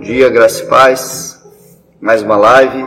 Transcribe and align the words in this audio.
dia, 0.00 0.30
graça 0.30 0.64
e 0.64 0.66
paz. 0.66 1.38
Mais 2.00 2.22
uma 2.22 2.36
live. 2.36 2.86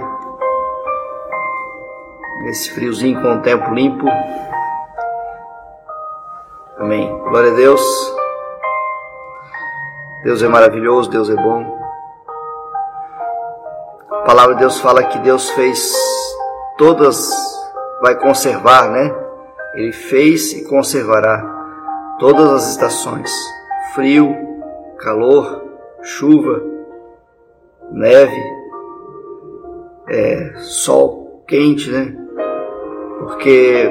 Nesse 2.44 2.72
friozinho 2.72 3.22
com 3.22 3.36
o 3.36 3.42
tempo 3.42 3.72
limpo. 3.72 4.06
Amém. 6.80 7.08
Glória 7.30 7.52
a 7.52 7.56
Deus. 7.56 7.82
Deus 10.24 10.42
é 10.42 10.48
maravilhoso, 10.48 11.10
Deus 11.10 11.30
é 11.30 11.36
bom. 11.36 11.80
A 14.10 14.22
palavra 14.26 14.56
de 14.56 14.62
Deus 14.62 14.80
fala 14.80 15.04
que 15.04 15.20
Deus 15.20 15.50
fez 15.52 15.94
todas, 16.78 17.30
vai 18.02 18.16
conservar, 18.16 18.90
né? 18.90 19.14
Ele 19.76 19.92
fez 19.92 20.54
e 20.54 20.68
conservará 20.68 21.44
todas 22.20 22.52
as 22.52 22.72
estações: 22.72 23.32
frio, 23.94 24.36
calor, 24.98 25.64
chuva, 26.02 26.73
neve, 27.94 28.44
é, 30.10 30.54
sol 30.58 31.44
quente, 31.48 31.90
né? 31.92 32.14
Porque 33.20 33.90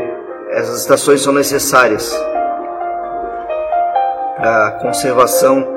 essas 0.51 0.80
estações 0.80 1.23
são 1.23 1.33
necessárias 1.33 2.12
para 4.37 4.69
a 4.69 4.73
conservação 4.73 5.74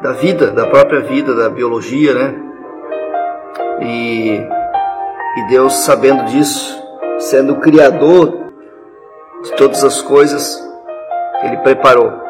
da 0.00 0.12
vida, 0.12 0.50
da 0.52 0.66
própria 0.66 1.00
vida, 1.00 1.34
da 1.34 1.50
biologia, 1.50 2.14
né? 2.14 2.34
E, 3.82 4.40
e 5.36 5.48
Deus, 5.48 5.84
sabendo 5.84 6.24
disso, 6.26 6.80
sendo 7.18 7.54
o 7.54 7.60
Criador 7.60 8.52
de 9.42 9.52
todas 9.56 9.82
as 9.84 10.00
coisas, 10.00 10.58
Ele 11.42 11.56
preparou 11.58 12.29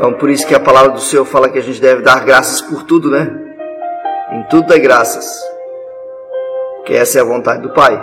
então, 0.00 0.14
por 0.14 0.30
isso 0.30 0.46
que 0.46 0.54
a 0.54 0.60
palavra 0.60 0.92
do 0.92 1.00
Senhor 1.00 1.26
fala 1.26 1.50
que 1.50 1.58
a 1.58 1.62
gente 1.62 1.78
deve 1.78 2.00
dar 2.00 2.24
graças 2.24 2.62
por 2.62 2.84
tudo, 2.84 3.10
né? 3.10 3.30
Em 4.32 4.42
tudo 4.44 4.66
dá 4.66 4.78
graças. 4.78 5.30
Que 6.86 6.94
essa 6.94 7.18
é 7.18 7.20
a 7.20 7.24
vontade 7.24 7.60
do 7.60 7.74
Pai. 7.74 8.02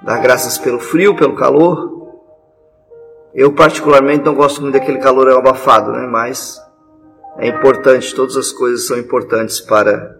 Dar 0.00 0.22
graças 0.22 0.56
pelo 0.56 0.80
frio, 0.80 1.14
pelo 1.14 1.36
calor. 1.36 2.16
Eu, 3.34 3.52
particularmente, 3.52 4.24
não 4.24 4.34
gosto 4.34 4.62
muito 4.62 4.72
daquele 4.72 5.00
calor 5.00 5.28
abafado, 5.32 5.92
né? 5.92 6.06
Mas 6.06 6.58
é 7.36 7.46
importante, 7.46 8.14
todas 8.14 8.34
as 8.34 8.50
coisas 8.50 8.86
são 8.86 8.96
importantes 8.96 9.60
para 9.60 10.16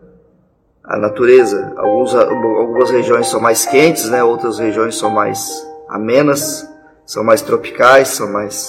a 0.84 0.98
natureza. 0.98 1.72
Alguns, 1.78 2.14
algumas 2.14 2.90
regiões 2.90 3.28
são 3.28 3.40
mais 3.40 3.64
quentes, 3.64 4.10
né? 4.10 4.22
Outras 4.22 4.58
regiões 4.58 4.94
são 4.98 5.08
mais 5.08 5.66
amenas, 5.88 6.68
são 7.06 7.24
mais 7.24 7.40
tropicais, 7.40 8.08
são 8.08 8.30
mais 8.30 8.68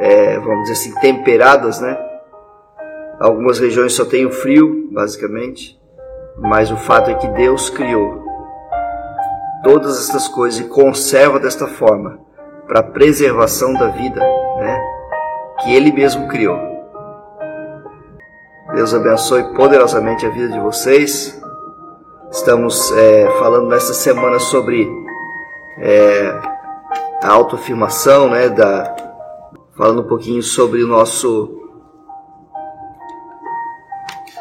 é, 0.00 0.38
vamos 0.38 0.68
dizer 0.68 0.72
assim, 0.74 1.00
temperadas, 1.00 1.80
né? 1.80 1.98
Algumas 3.20 3.58
regiões 3.58 3.94
só 3.94 4.04
tem 4.04 4.24
o 4.24 4.30
frio, 4.30 4.88
basicamente, 4.92 5.78
mas 6.36 6.70
o 6.70 6.76
fato 6.76 7.10
é 7.10 7.14
que 7.14 7.26
Deus 7.28 7.68
criou 7.68 8.24
todas 9.64 9.98
estas 9.98 10.28
coisas 10.28 10.60
e 10.60 10.68
conserva 10.68 11.40
desta 11.40 11.66
forma 11.66 12.20
para 12.66 12.82
preservação 12.82 13.72
da 13.74 13.88
vida, 13.88 14.20
né? 14.20 14.80
Que 15.60 15.74
Ele 15.74 15.90
mesmo 15.90 16.28
criou. 16.28 16.56
Deus 18.74 18.94
abençoe 18.94 19.42
poderosamente 19.54 20.24
a 20.24 20.30
vida 20.30 20.48
de 20.48 20.60
vocês. 20.60 21.40
Estamos 22.30 22.92
é, 22.92 23.28
falando 23.40 23.68
nesta 23.68 23.94
semana 23.94 24.38
sobre 24.38 24.86
é, 25.78 26.40
a 27.22 27.32
autoafirmação, 27.32 28.30
né? 28.30 28.48
Da, 28.48 29.07
falando 29.78 30.00
um 30.00 30.08
pouquinho 30.08 30.42
sobre 30.42 30.82
o 30.82 30.88
nosso 30.88 31.56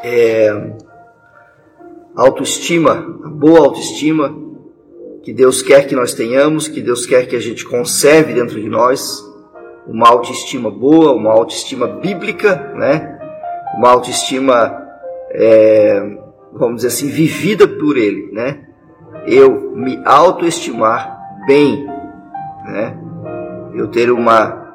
é, 0.04 0.74
autoestima, 2.16 2.94
a 3.24 3.30
boa 3.30 3.59
autoestima 3.59 4.36
que 5.22 5.31
Deus 5.31 5.62
quer 5.62 5.86
que 5.86 5.96
nós 5.96 6.16
tenhamos, 6.16 6.68
que 6.68 6.81
Deus 6.81 7.06
quer 7.06 7.28
que 7.28 7.36
a 7.36 7.40
gente 7.40 7.64
conserve 7.66 8.34
dentro 8.34 8.59
de 8.59 8.68
nós, 8.68 9.24
uma 9.86 10.09
autoestima 10.09 10.72
boa, 10.72 11.14
uma 11.14 11.31
autoestima 11.31 11.86
bíblica, 11.86 12.74
né? 12.76 13.20
Uma 13.78 13.92
autoestima, 13.92 14.76
é, 15.31 16.18
vamos 16.52 16.78
dizer 16.78 16.88
assim, 16.88 17.09
vivida 17.09 17.68
por 17.68 17.96
Ele, 17.96 18.31
né? 18.31 18.66
Eu 19.28 19.72
me 19.76 20.02
autoestimar 20.03 21.20
bem, 21.46 21.86
né? 22.66 22.97
Eu 23.76 23.88
ter 23.88 24.09
uma 24.09 24.66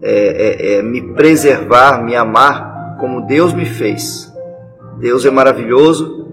é, 0.00 0.10
é, 0.10 0.74
é, 0.74 0.82
me 0.82 1.02
preservar, 1.14 2.02
me 2.04 2.14
amar 2.14 2.96
como 2.98 3.26
Deus 3.26 3.52
me 3.52 3.64
fez. 3.64 4.32
Deus 4.98 5.24
é 5.24 5.30
maravilhoso. 5.30 6.26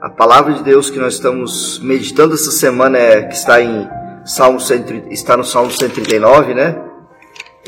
A 0.00 0.10
palavra 0.10 0.54
de 0.54 0.62
Deus 0.62 0.90
que 0.90 0.98
nós 0.98 1.14
estamos 1.14 1.78
meditando 1.80 2.34
essa 2.34 2.50
semana 2.50 2.98
é 2.98 3.22
que 3.22 3.34
está 3.34 3.60
em 3.60 3.88
Salmo 4.24 4.60
100, 4.60 5.08
está 5.10 5.36
no 5.36 5.44
Salmo 5.44 5.70
139, 5.70 6.54
né? 6.54 6.76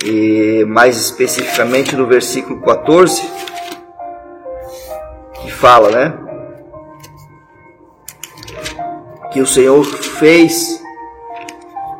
E 0.04 0.64
mais 0.68 0.98
especificamente 1.00 1.96
no 1.96 2.06
versículo 2.06 2.60
14, 2.60 3.22
que 5.40 5.50
fala, 5.50 5.90
né? 5.90 6.14
Que 9.32 9.40
o 9.40 9.46
Senhor 9.46 9.84
fez 9.84 10.80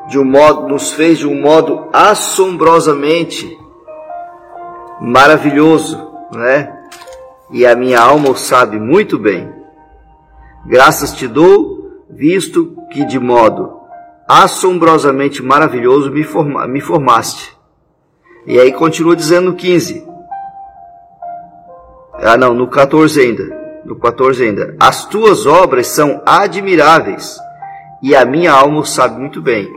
de 0.08 0.18
um 0.18 0.24
modo, 0.24 0.68
nos 0.68 0.92
fez 0.92 1.18
de 1.18 1.26
um 1.26 1.40
modo 1.40 1.88
assombrosamente 1.92 3.58
maravilhoso, 5.00 6.10
né? 6.32 6.72
E 7.50 7.66
a 7.66 7.76
minha 7.76 8.00
alma 8.00 8.30
o 8.30 8.36
sabe 8.36 8.78
muito 8.78 9.18
bem. 9.18 9.52
Graças 10.66 11.12
te 11.12 11.28
dou, 11.28 12.04
visto 12.08 12.76
que 12.90 13.04
de 13.04 13.18
modo 13.18 13.76
assombrosamente 14.28 15.42
maravilhoso 15.42 16.10
me, 16.10 16.24
forma, 16.24 16.66
me 16.66 16.80
formaste. 16.80 17.56
E 18.46 18.58
aí 18.58 18.72
continua 18.72 19.14
dizendo 19.14 19.50
no 19.50 19.56
15. 19.56 20.06
Ah, 22.14 22.36
não, 22.36 22.54
no 22.54 22.68
14 22.68 23.20
ainda. 23.20 23.82
No 23.84 23.96
14 23.96 24.44
ainda. 24.44 24.76
As 24.80 25.04
tuas 25.04 25.46
obras 25.46 25.88
são 25.88 26.22
admiráveis 26.26 27.38
e 28.06 28.14
a 28.14 28.24
minha 28.24 28.52
alma 28.52 28.78
o 28.78 28.84
sabe 28.84 29.18
muito 29.18 29.42
bem. 29.42 29.68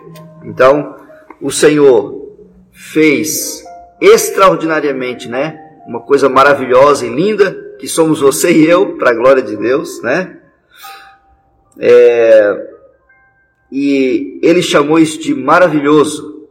Então, 0.44 0.96
o 1.42 1.50
Senhor 1.50 2.38
fez 2.72 3.64
extraordinariamente, 4.00 5.28
né? 5.28 5.60
Uma 5.88 6.02
coisa 6.02 6.30
maravilhosa 6.30 7.08
e 7.08 7.10
linda, 7.10 7.76
que 7.80 7.88
somos 7.88 8.22
você 8.22 8.52
e 8.52 8.70
eu, 8.70 8.98
para 8.98 9.10
a 9.10 9.16
glória 9.16 9.42
de 9.42 9.58
Deus, 9.58 10.00
né? 10.04 10.38
É, 11.80 12.68
e 13.72 14.40
ele 14.44 14.62
chamou 14.62 15.00
isso 15.00 15.20
de 15.20 15.34
maravilhoso, 15.34 16.48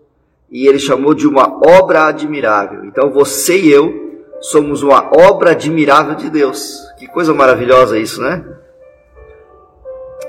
e 0.51 0.67
ele 0.67 0.81
chamou 0.81 1.15
de 1.15 1.29
uma 1.29 1.61
obra 1.65 2.07
admirável. 2.07 2.87
Então, 2.87 3.13
você 3.13 3.57
e 3.57 3.71
eu 3.71 4.27
somos 4.41 4.83
uma 4.83 5.13
obra 5.17 5.53
admirável 5.53 6.17
de 6.17 6.29
Deus. 6.29 6.77
Que 6.99 7.07
coisa 7.07 7.33
maravilhosa 7.33 7.97
isso, 7.97 8.21
né? 8.21 8.45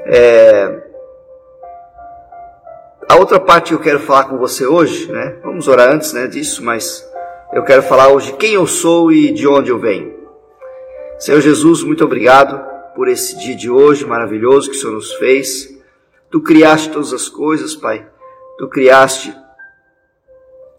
É, 0.05 0.88
a 3.09 3.15
outra 3.15 3.39
parte 3.39 3.69
que 3.69 3.73
eu 3.73 3.79
quero 3.79 3.99
falar 3.99 4.25
com 4.25 4.37
você 4.37 4.67
hoje, 4.67 5.11
né? 5.11 5.39
Vamos 5.43 5.67
orar 5.67 5.89
antes, 5.89 6.13
né, 6.13 6.27
disso, 6.27 6.63
mas 6.63 7.03
eu 7.51 7.63
quero 7.63 7.81
falar 7.81 8.09
hoje 8.09 8.33
quem 8.33 8.53
eu 8.53 8.67
sou 8.67 9.11
e 9.11 9.31
de 9.31 9.47
onde 9.47 9.71
eu 9.71 9.79
venho. 9.79 10.13
Senhor 11.17 11.41
Jesus, 11.41 11.81
muito 11.81 12.05
obrigado 12.05 12.63
por 12.93 13.07
esse 13.07 13.35
dia 13.39 13.55
de 13.55 13.67
hoje 13.67 14.05
maravilhoso 14.05 14.69
que 14.69 14.77
o 14.77 14.79
Senhor 14.79 14.93
nos 14.93 15.11
fez. 15.15 15.75
Tu 16.29 16.39
criaste 16.39 16.91
todas 16.91 17.11
as 17.11 17.27
coisas, 17.27 17.73
Pai. 17.73 18.07
Tu 18.59 18.69
criaste 18.69 19.35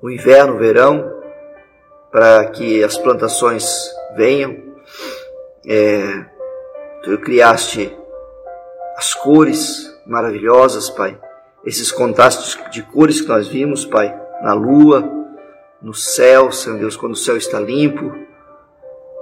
o 0.00 0.08
inverno, 0.08 0.54
o 0.54 0.58
verão, 0.58 1.12
para 2.12 2.46
que 2.50 2.84
as 2.84 2.96
plantações 2.96 3.90
venham. 4.16 4.56
É, 5.66 6.26
tu 7.02 7.18
criaste 7.18 7.92
as 8.96 9.14
cores 9.14 9.92
maravilhosas, 10.06 10.88
Pai 10.90 11.18
esses 11.64 11.92
contrastes 11.92 12.58
de 12.70 12.82
cores 12.82 13.20
que 13.20 13.28
nós 13.28 13.48
vimos, 13.48 13.84
Pai, 13.84 14.14
na 14.42 14.54
lua, 14.54 15.08
no 15.82 15.94
céu, 15.94 16.50
Senhor 16.50 16.78
Deus, 16.78 16.96
quando 16.96 17.12
o 17.12 17.16
céu 17.16 17.36
está 17.36 17.60
limpo. 17.60 18.12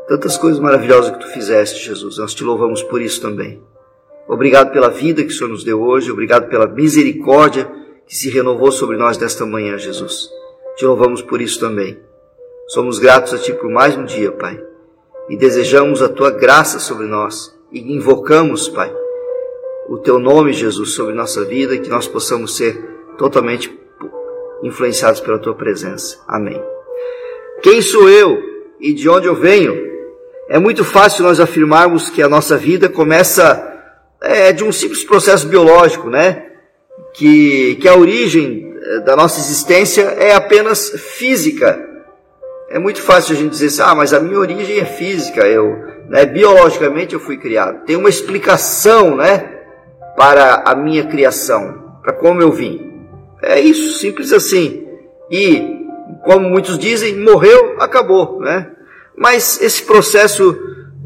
Tantas 0.08 0.37
coisas 0.37 0.58
maravilhosas 0.58 1.11
que 1.11 1.20
tu 1.20 1.29
fizeste, 1.29 1.85
Jesus. 1.85 2.19
Nós 2.19 2.35
te 2.35 2.43
louvamos 2.43 2.82
por 2.82 3.00
isso 3.00 3.20
também. 3.20 3.62
Obrigado 4.26 4.73
pela 4.73 4.90
vida 4.90 5.23
que 5.23 5.31
o 5.31 5.32
Senhor 5.32 5.50
nos 5.50 5.64
deu 5.64 5.82
hoje, 5.82 6.11
obrigado 6.11 6.49
pela 6.49 6.67
misericórdia 6.67 7.70
que 8.06 8.17
se 8.17 8.29
renovou 8.31 8.70
sobre 8.70 8.96
nós 8.96 9.17
desta 9.17 9.44
manhã, 9.46 9.79
Jesus. 9.79 10.29
Te 10.76 10.84
louvamos 10.84 11.23
por 11.23 11.41
isso 11.41 11.58
também. 11.58 11.99
Somos 12.69 12.99
gratos 12.99 13.32
a 13.32 13.38
Ti 13.38 13.55
por 13.55 13.70
mais 13.70 13.96
um 13.96 14.05
dia, 14.05 14.31
Pai, 14.32 14.62
e 15.29 15.37
desejamos 15.37 16.02
a 16.02 16.08
Tua 16.08 16.31
graça 16.31 16.79
sobre 16.79 17.06
nós 17.06 17.55
e 17.73 17.81
invocamos, 17.94 18.69
Pai, 18.69 18.94
o 19.88 19.99
teu 19.99 20.19
nome, 20.19 20.52
Jesus, 20.52 20.93
sobre 20.93 21.14
nossa 21.14 21.44
vida 21.44 21.75
e 21.75 21.81
que 21.81 21.88
nós 21.88 22.06
possamos 22.06 22.56
ser 22.56 22.76
totalmente 23.17 23.76
influenciados 24.62 25.20
pela 25.20 25.38
tua 25.38 25.55
presença. 25.55 26.19
Amém. 26.29 26.62
Quem 27.62 27.81
sou 27.81 28.08
eu 28.08 28.38
e 28.81 28.93
de 28.93 29.08
onde 29.08 29.26
eu 29.26 29.35
venho? 29.35 29.88
É 30.49 30.58
muito 30.58 30.85
fácil 30.85 31.25
nós 31.25 31.40
afirmarmos 31.40 32.11
que 32.11 32.23
a 32.23 32.29
nossa 32.29 32.56
vida 32.56 32.88
começa 32.88 33.64
é, 34.20 34.52
de 34.52 34.62
um 34.62 34.73
simples 34.73 35.05
processo 35.05 35.46
biológico, 35.49 36.08
né? 36.11 36.46
Que, 37.14 37.76
que 37.76 37.88
a 37.88 37.96
origem 37.96 38.75
eh, 38.81 39.00
da 39.00 39.17
nossa 39.17 39.41
existência 39.41 40.02
é 40.02 40.34
apenas 40.34 40.91
física. 40.91 41.84
É 42.70 42.79
muito 42.79 43.00
fácil 43.02 43.34
a 43.34 43.38
gente 43.38 43.50
dizer 43.50 43.67
assim, 43.67 43.82
ah, 43.82 43.94
mas 43.94 44.12
a 44.12 44.20
minha 44.20 44.38
origem 44.38 44.79
é 44.79 44.84
física, 44.84 45.46
eu, 45.46 45.76
né, 46.08 46.26
biologicamente 46.26 47.14
eu 47.14 47.20
fui 47.20 47.38
criado. 47.38 47.84
Tem 47.84 47.96
uma 47.96 48.08
explicação, 48.08 49.17
né, 49.17 49.57
para 50.19 50.65
a 50.67 50.75
minha 50.75 51.06
criação, 51.06 52.00
para 52.03 52.12
como 52.12 52.43
eu 52.43 52.50
vim. 52.50 53.06
É 53.41 53.61
isso, 53.61 54.00
simples 54.00 54.32
assim. 54.32 54.85
E, 55.31 55.79
como 56.25 56.50
muitos 56.50 56.76
dizem, 56.76 57.17
morreu, 57.17 57.76
acabou, 57.79 58.41
né? 58.41 58.73
Mas 59.17 59.62
esse 59.62 59.85
processo 59.85 60.59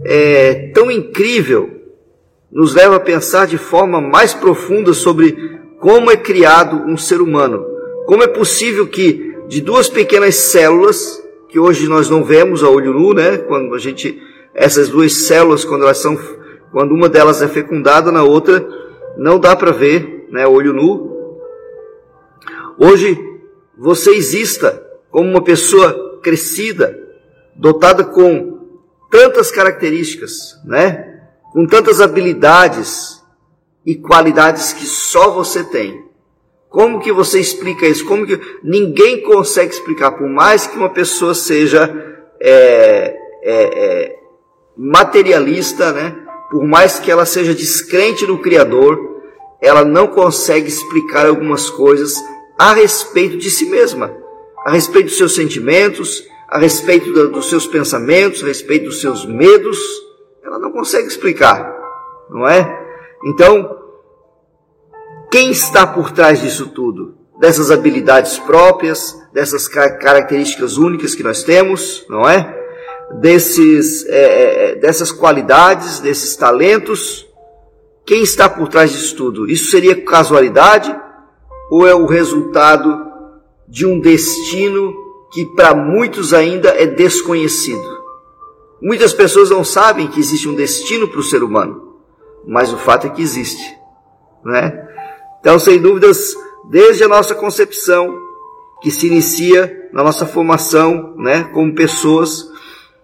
é 0.03 0.71
tão 0.75 0.91
incrível 0.91 1.83
nos 2.51 2.75
leva 2.75 2.97
a 2.97 3.01
pensar 3.01 3.47
de 3.47 3.59
forma 3.59 4.01
mais 4.01 4.33
profunda 4.33 4.95
sobre 4.95 5.61
como 5.79 6.11
é 6.11 6.17
criado 6.17 6.85
um 6.87 6.97
ser 6.97 7.21
humano. 7.21 7.67
Como 8.07 8.23
é 8.23 8.27
possível 8.27 8.87
que 8.87 9.37
de 9.49 9.61
duas 9.61 9.89
pequenas 9.89 10.37
células, 10.37 11.23
que 11.49 11.59
hoje 11.59 11.87
nós 11.87 12.09
não 12.09 12.25
vemos 12.25 12.65
a 12.65 12.69
olho 12.69 12.95
nu, 12.95 13.13
né? 13.13 13.37
Quando 13.39 13.75
a 13.75 13.79
gente 13.79 14.21
essas 14.55 14.89
duas 14.89 15.13
células 15.27 15.65
quando 15.65 15.83
elas 15.83 15.99
são 15.99 16.19
quando 16.71 16.95
uma 16.95 17.09
delas 17.09 17.43
é 17.43 17.49
fecundada 17.49 18.11
na 18.11 18.23
outra, 18.23 18.67
não 19.17 19.39
dá 19.39 19.55
para 19.55 19.73
ver, 19.73 20.27
né, 20.31 20.47
olho 20.47 20.73
nu. 20.73 21.39
Hoje 22.79 23.19
você 23.77 24.11
exista 24.11 24.83
como 25.11 25.29
uma 25.29 25.43
pessoa 25.43 26.21
crescida, 26.23 26.99
dotada 27.55 28.05
com 28.05 28.53
tantas 29.11 29.51
características, 29.51 30.59
né? 30.65 31.21
Com 31.53 31.67
tantas 31.67 32.01
habilidades 32.01 33.23
e 33.85 33.95
qualidades 33.95 34.73
que 34.73 34.87
só 34.87 35.31
você 35.31 35.63
tem. 35.65 36.03
Como 36.71 37.01
que 37.01 37.13
você 37.13 37.39
explica 37.39 37.87
isso? 37.87 38.07
Como 38.07 38.27
que 38.27 38.41
ninguém 38.65 39.21
consegue 39.23 39.75
explicar, 39.75 40.13
por 40.13 40.27
mais 40.27 40.67
que 40.67 40.79
uma 40.79 40.89
pessoa 40.89 41.35
seja 41.35 41.83
é, 42.41 43.15
é, 43.43 43.55
é, 43.55 44.17
materialista, 44.75 45.93
né? 45.93 46.17
Por 46.53 46.65
mais 46.65 47.01
que 47.01 47.11
ela 47.11 47.25
seja 47.25 47.55
descrente 47.55 48.27
no 48.27 48.37
Criador, 48.37 49.23
ela 49.59 49.87
não 49.87 50.07
consegue 50.07 50.69
explicar 50.69 51.25
algumas 51.25 51.71
coisas 51.71 52.15
a 52.59 52.75
respeito 52.75 53.39
de 53.39 53.51
si 53.51 53.65
mesma, 53.65 54.15
a 54.67 54.71
respeito 54.71 55.07
dos 55.07 55.17
seus 55.17 55.35
sentimentos, 55.35 56.23
a 56.47 56.59
respeito 56.59 57.11
dos 57.31 57.49
seus 57.49 57.67
pensamentos, 57.67 58.45
a 58.45 58.47
respeito 58.49 58.85
dos 58.85 59.01
seus 59.01 59.25
medos, 59.25 59.79
ela 60.45 60.59
não 60.59 60.71
consegue 60.71 61.09
explicar, 61.09 61.75
não 62.29 62.47
é? 62.47 62.81
Então, 63.25 63.79
quem 65.31 65.51
está 65.51 65.87
por 65.87 66.13
trás 66.13 66.43
disso 66.43 66.69
tudo? 66.69 67.17
Dessas 67.41 67.71
habilidades 67.71 68.39
próprias, 68.39 69.19
dessas 69.33 69.67
características 69.67 70.77
únicas 70.77 71.15
que 71.15 71.23
nós 71.23 71.43
temos, 71.43 72.05
não 72.11 72.29
é? 72.29 72.62
Desses, 73.21 74.07
é, 74.07 74.11
é, 74.11 74.71
é, 74.71 74.75
dessas 74.77 75.13
qualidades, 75.13 76.01
desses 76.01 76.35
talentos. 76.37 77.27
Quem 78.05 78.23
está 78.23 78.49
por 78.49 78.69
trás 78.69 78.91
disso 78.91 79.17
tudo? 79.17 79.49
Isso 79.49 79.71
seria 79.71 80.03
casualidade 80.03 80.95
ou 81.71 81.87
é 81.87 81.95
o 81.95 82.07
resultado 82.07 83.07
de 83.69 83.87
um 83.87 84.01
destino 84.01 84.95
que 85.33 85.47
para 85.55 85.75
muitos 85.75 86.35
ainda 86.35 86.69
é 86.71 86.87
desconhecido. 86.87 87.83
Muitas 88.81 89.13
pessoas 89.13 89.49
não 89.49 89.65
sabem 89.65 90.09
que 90.09 90.21
existe 90.21 90.49
um 90.49 90.55
destino 90.55 91.09
para 91.09 91.21
o 91.21 91.23
ser 91.23 91.43
humano, 91.43 91.95
mas 92.47 92.73
o 92.73 92.77
fato 92.77 93.07
é 93.07 93.11
que 93.11 93.23
existe, 93.23 93.75
né? 94.45 94.89
Então, 95.41 95.59
sem 95.59 95.81
dúvidas, 95.81 96.35
desde 96.69 97.05
a 97.05 97.09
nossa 97.09 97.35
concepção, 97.35 98.19
que 98.83 98.91
se 98.91 99.07
inicia 99.07 99.89
na 99.93 100.03
nossa 100.03 100.27
formação, 100.27 101.15
né, 101.17 101.45
como 101.53 101.75
pessoas, 101.75 102.52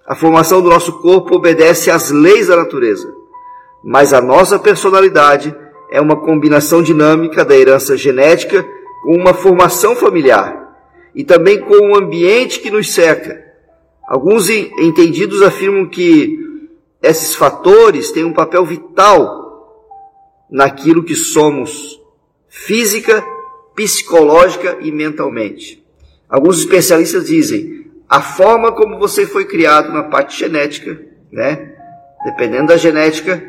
a 0.09 0.15
formação 0.15 0.63
do 0.63 0.71
nosso 0.71 1.01
corpo 1.01 1.37
obedece 1.37 1.91
às 1.91 2.11
leis 2.11 2.47
da 2.47 2.57
natureza, 2.57 3.15
mas 3.85 4.15
a 4.15 4.23
nossa 4.23 4.59
personalidade 4.59 5.55
é 5.91 6.01
uma 6.01 6.17
combinação 6.17 6.83
dinâmica 6.83 7.45
da 7.45 7.55
herança 7.55 7.95
genética 7.95 8.67
com 9.03 9.15
uma 9.15 9.35
formação 9.35 9.95
familiar 9.95 10.75
e 11.15 11.23
também 11.25 11.61
com 11.61 11.93
o 11.93 11.95
ambiente 11.95 12.59
que 12.61 12.71
nos 12.71 12.91
cerca. 12.95 13.39
Alguns 14.09 14.49
entendidos 14.49 15.43
afirmam 15.43 15.87
que 15.87 16.39
esses 17.03 17.35
fatores 17.35 18.11
têm 18.11 18.25
um 18.25 18.33
papel 18.33 18.65
vital 18.65 19.85
naquilo 20.51 21.05
que 21.05 21.15
somos 21.15 22.01
física, 22.49 23.23
psicológica 23.75 24.79
e 24.81 24.91
mentalmente. 24.91 25.85
Alguns 26.31 26.61
especialistas 26.61 27.27
dizem 27.27 27.78
a 28.09 28.21
forma 28.21 28.73
como 28.73 28.99
você 28.99 29.27
foi 29.27 29.45
criado 29.45 29.93
na 29.93 30.05
parte 30.05 30.39
genética, 30.39 30.99
né? 31.31 31.75
Dependendo 32.25 32.69
da 32.69 32.77
genética 32.77 33.43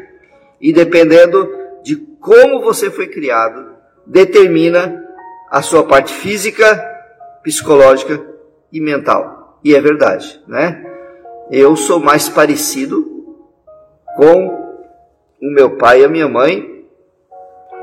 e 0.59 0.73
dependendo 0.73 1.49
de 1.83 1.95
como 1.95 2.61
você 2.61 2.91
foi 2.91 3.07
criado, 3.07 3.73
determina 4.05 5.01
a 5.49 5.61
sua 5.61 5.83
parte 5.83 6.13
física, 6.13 6.77
psicológica 7.41 8.21
e 8.71 8.81
mental. 8.81 9.59
E 9.63 9.73
é 9.73 9.81
verdade, 9.81 10.41
né? 10.47 10.85
Eu 11.49 11.75
sou 11.75 11.99
mais 11.99 12.27
parecido 12.27 13.07
com 14.15 14.47
o 15.41 15.53
meu 15.53 15.77
pai 15.77 16.01
e 16.01 16.05
a 16.05 16.09
minha 16.09 16.27
mãe 16.27 16.85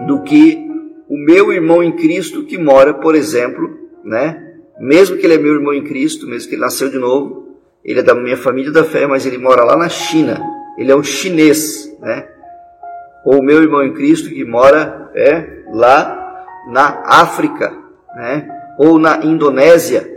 do 0.06 0.22
que 0.22 0.66
o 1.08 1.16
meu 1.16 1.52
irmão 1.52 1.82
em 1.82 1.96
Cristo 1.96 2.44
que 2.44 2.58
mora, 2.58 2.92
por 2.92 3.14
exemplo, 3.14 3.78
né? 4.04 4.45
Mesmo 4.78 5.16
que 5.16 5.26
ele 5.26 5.34
é 5.34 5.38
meu 5.38 5.54
irmão 5.54 5.72
em 5.72 5.84
Cristo, 5.84 6.26
mesmo 6.26 6.48
que 6.48 6.54
ele 6.54 6.62
nasceu 6.62 6.90
de 6.90 6.98
novo, 6.98 7.56
ele 7.84 8.00
é 8.00 8.02
da 8.02 8.14
minha 8.14 8.36
família 8.36 8.72
da 8.72 8.84
fé, 8.84 9.06
mas 9.06 9.24
ele 9.24 9.38
mora 9.38 9.64
lá 9.64 9.76
na 9.76 9.88
China. 9.88 10.40
Ele 10.76 10.90
é 10.90 10.96
um 10.96 11.02
chinês, 11.02 11.90
né? 12.00 12.28
Ou 13.24 13.42
meu 13.42 13.62
irmão 13.62 13.82
em 13.82 13.92
Cristo 13.92 14.28
que 14.28 14.44
mora 14.44 15.10
é 15.14 15.62
lá 15.72 16.44
na 16.68 17.02
África, 17.06 17.72
né? 18.14 18.48
ou 18.78 18.98
na 18.98 19.24
Indonésia, 19.24 20.14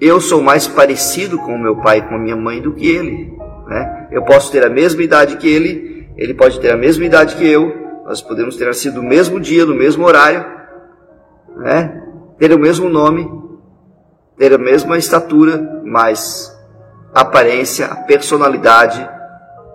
eu 0.00 0.20
sou 0.20 0.40
mais 0.40 0.66
parecido 0.66 1.38
com 1.38 1.54
o 1.54 1.58
meu 1.58 1.76
pai 1.76 2.06
com 2.06 2.14
a 2.14 2.18
minha 2.18 2.36
mãe 2.36 2.62
do 2.62 2.72
que 2.72 2.86
ele. 2.86 3.32
Né? 3.66 4.08
Eu 4.12 4.22
posso 4.22 4.52
ter 4.52 4.64
a 4.64 4.70
mesma 4.70 5.02
idade 5.02 5.36
que 5.36 5.48
ele, 5.48 6.08
ele 6.16 6.34
pode 6.34 6.60
ter 6.60 6.72
a 6.72 6.76
mesma 6.76 7.04
idade 7.04 7.34
que 7.34 7.46
eu, 7.46 7.74
nós 8.04 8.22
podemos 8.22 8.56
ter 8.56 8.66
nascido 8.66 9.02
no 9.02 9.08
mesmo 9.08 9.40
dia, 9.40 9.66
no 9.66 9.74
mesmo 9.74 10.04
horário, 10.06 10.46
né? 11.56 12.02
ter 12.38 12.52
o 12.52 12.58
mesmo 12.58 12.88
nome, 12.88 13.28
ter 14.38 14.54
a 14.54 14.58
mesma 14.58 14.96
estatura, 14.96 15.82
mas 15.84 16.56
a 17.12 17.22
aparência, 17.22 17.86
a 17.86 17.96
personalidade, 17.96 19.06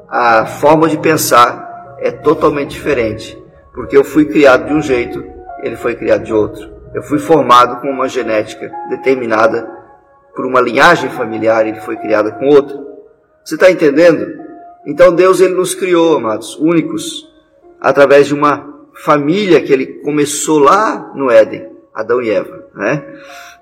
a 0.09 0.45
forma 0.45 0.87
de 0.87 0.97
pensar 0.97 1.97
é 1.99 2.11
totalmente 2.11 2.71
diferente, 2.71 3.37
porque 3.73 3.97
eu 3.97 4.03
fui 4.03 4.25
criado 4.25 4.67
de 4.67 4.73
um 4.73 4.81
jeito, 4.81 5.23
ele 5.61 5.75
foi 5.75 5.95
criado 5.95 6.23
de 6.23 6.33
outro. 6.33 6.71
Eu 6.93 7.01
fui 7.01 7.17
formado 7.19 7.81
com 7.81 7.89
uma 7.89 8.07
genética 8.07 8.71
determinada 8.89 9.67
por 10.35 10.45
uma 10.45 10.61
linhagem 10.61 11.09
familiar, 11.09 11.65
ele 11.65 11.79
foi 11.81 11.97
criado 11.97 12.31
com 12.33 12.47
outra. 12.47 12.77
Você 13.43 13.55
está 13.55 13.69
entendendo? 13.69 14.27
Então 14.85 15.13
Deus 15.13 15.41
ele 15.41 15.55
nos 15.55 15.73
criou, 15.73 16.17
amados, 16.17 16.57
únicos, 16.57 17.27
através 17.81 18.27
de 18.27 18.33
uma 18.33 18.71
família 18.93 19.61
que 19.61 19.73
ele 19.73 20.01
começou 20.01 20.59
lá 20.59 21.11
no 21.15 21.29
Éden, 21.29 21.67
Adão 21.93 22.21
e 22.21 22.29
Eva. 22.29 22.62
Né? 22.73 23.03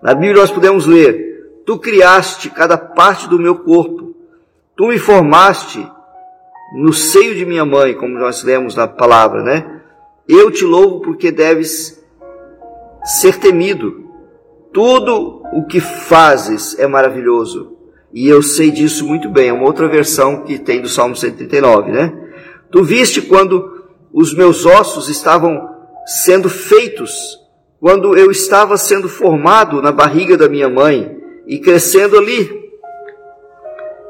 Na 0.01 0.13
Bíblia 0.13 0.41
nós 0.41 0.51
podemos 0.51 0.85
ler: 0.85 1.61
Tu 1.65 1.77
criaste 1.77 2.49
cada 2.49 2.77
parte 2.77 3.27
do 3.27 3.39
meu 3.39 3.55
corpo, 3.59 4.15
tu 4.75 4.87
me 4.87 4.97
formaste 4.97 5.85
no 6.75 6.93
seio 6.93 7.35
de 7.35 7.45
minha 7.45 7.65
mãe, 7.65 7.93
como 7.93 8.17
nós 8.17 8.43
lemos 8.43 8.75
na 8.75 8.87
palavra, 8.87 9.43
né? 9.43 9.81
Eu 10.27 10.49
te 10.49 10.63
louvo 10.63 11.01
porque 11.01 11.31
deves 11.31 12.01
ser 13.03 13.37
temido. 13.37 14.09
Tudo 14.71 15.43
o 15.53 15.65
que 15.65 15.81
fazes 15.81 16.79
é 16.79 16.87
maravilhoso. 16.87 17.77
E 18.13 18.27
eu 18.27 18.41
sei 18.41 18.71
disso 18.71 19.05
muito 19.05 19.29
bem. 19.29 19.49
É 19.49 19.53
uma 19.53 19.65
outra 19.65 19.87
versão 19.87 20.43
que 20.43 20.57
tem 20.57 20.81
do 20.81 20.87
Salmo 20.87 21.15
139, 21.15 21.91
né? 21.91 22.13
Tu 22.71 22.83
viste 22.83 23.21
quando 23.21 23.85
os 24.13 24.33
meus 24.33 24.65
ossos 24.65 25.09
estavam 25.09 25.69
sendo 26.05 26.49
feitos, 26.49 27.37
quando 27.81 28.15
eu 28.15 28.29
estava 28.29 28.77
sendo 28.77 29.09
formado 29.09 29.81
na 29.81 29.91
barriga 29.91 30.37
da 30.37 30.47
minha 30.47 30.69
mãe 30.69 31.17
e 31.47 31.57
crescendo 31.57 32.15
ali, 32.15 32.69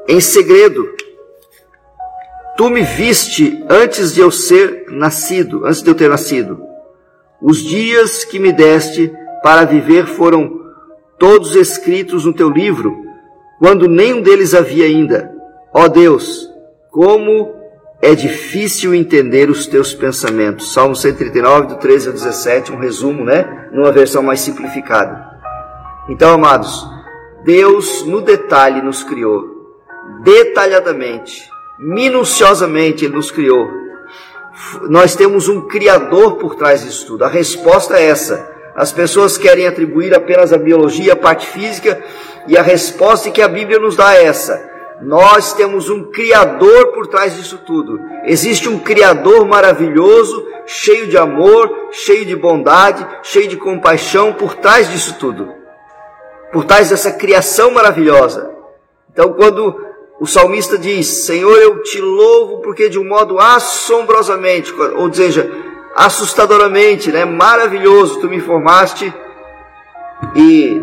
em 0.06 0.20
segredo. 0.20 0.86
Tu 2.54 2.68
me 2.68 2.82
viste 2.82 3.64
antes 3.70 4.12
de 4.12 4.20
eu 4.20 4.30
ser 4.30 4.84
nascido, 4.90 5.64
antes 5.64 5.80
de 5.80 5.88
eu 5.88 5.94
ter 5.94 6.10
nascido. 6.10 6.62
Os 7.40 7.62
dias 7.62 8.24
que 8.24 8.38
me 8.38 8.52
deste 8.52 9.10
para 9.42 9.64
viver 9.64 10.06
foram 10.06 10.60
todos 11.18 11.56
escritos 11.56 12.26
no 12.26 12.34
teu 12.34 12.50
livro, 12.50 12.94
quando 13.58 13.88
nenhum 13.88 14.20
deles 14.20 14.54
havia 14.54 14.84
ainda. 14.84 15.32
Ó 15.72 15.88
Deus, 15.88 16.46
como 16.90 17.54
é 18.02 18.16
difícil 18.16 18.92
entender 18.92 19.48
os 19.48 19.64
teus 19.68 19.94
pensamentos. 19.94 20.72
Salmo 20.72 20.96
139, 20.96 21.68
do 21.68 21.76
13 21.76 22.08
ao 22.08 22.12
17, 22.12 22.72
um 22.72 22.78
resumo, 22.78 23.24
né? 23.24 23.68
Numa 23.72 23.92
versão 23.92 24.24
mais 24.24 24.40
simplificada. 24.40 25.24
Então, 26.08 26.34
amados, 26.34 26.84
Deus 27.44 28.04
no 28.04 28.20
detalhe 28.20 28.82
nos 28.82 29.04
criou, 29.04 29.78
detalhadamente, 30.24 31.48
minuciosamente 31.78 33.04
Ele 33.04 33.14
nos 33.14 33.30
criou. 33.30 33.70
Nós 34.88 35.14
temos 35.14 35.48
um 35.48 35.68
Criador 35.68 36.38
por 36.38 36.56
trás 36.56 36.84
disso 36.84 37.06
tudo. 37.06 37.24
A 37.24 37.28
resposta 37.28 37.96
é 37.96 38.08
essa. 38.08 38.50
As 38.74 38.90
pessoas 38.90 39.38
querem 39.38 39.68
atribuir 39.68 40.12
apenas 40.12 40.52
a 40.52 40.58
biologia, 40.58 41.12
a 41.12 41.16
parte 41.16 41.46
física, 41.46 42.02
e 42.48 42.56
a 42.58 42.62
resposta 42.62 43.30
que 43.30 43.40
a 43.40 43.46
Bíblia 43.46 43.78
nos 43.78 43.94
dá 43.94 44.16
é 44.16 44.24
essa. 44.24 44.71
Nós 45.02 45.52
temos 45.52 45.90
um 45.90 46.10
Criador 46.10 46.92
por 46.92 47.08
trás 47.08 47.34
disso 47.34 47.58
tudo. 47.66 47.98
Existe 48.24 48.68
um 48.68 48.78
Criador 48.78 49.44
maravilhoso, 49.46 50.46
cheio 50.64 51.08
de 51.08 51.18
amor, 51.18 51.88
cheio 51.90 52.24
de 52.24 52.36
bondade, 52.36 53.04
cheio 53.22 53.48
de 53.48 53.56
compaixão 53.56 54.32
por 54.32 54.54
trás 54.54 54.90
disso 54.90 55.16
tudo. 55.18 55.52
Por 56.52 56.64
trás 56.64 56.90
dessa 56.90 57.10
criação 57.10 57.72
maravilhosa. 57.72 58.50
Então, 59.12 59.32
quando 59.32 59.76
o 60.20 60.26
salmista 60.26 60.78
diz: 60.78 61.06
Senhor, 61.06 61.56
eu 61.58 61.82
te 61.82 62.00
louvo 62.00 62.60
porque 62.60 62.88
de 62.88 62.98
um 62.98 63.04
modo 63.04 63.40
assombrosamente, 63.40 64.72
ou 64.72 65.12
seja, 65.12 65.50
assustadoramente, 65.96 67.10
né, 67.10 67.24
maravilhoso, 67.24 68.20
tu 68.20 68.28
me 68.28 68.40
formaste 68.40 69.12
e 70.36 70.80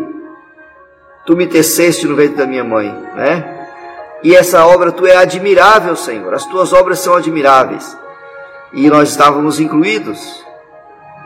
tu 1.24 1.34
me 1.34 1.46
teceste 1.46 2.06
no 2.06 2.14
ventre 2.14 2.36
da 2.36 2.46
minha 2.46 2.64
mãe, 2.64 2.92
né? 3.14 3.59
E 4.22 4.34
essa 4.34 4.66
obra 4.66 4.92
tu 4.92 5.06
é 5.06 5.16
admirável, 5.16 5.96
Senhor. 5.96 6.32
As 6.34 6.44
tuas 6.44 6.72
obras 6.72 6.98
são 6.98 7.14
admiráveis. 7.14 7.96
E 8.72 8.88
nós 8.88 9.10
estávamos 9.10 9.58
incluídos. 9.58 10.44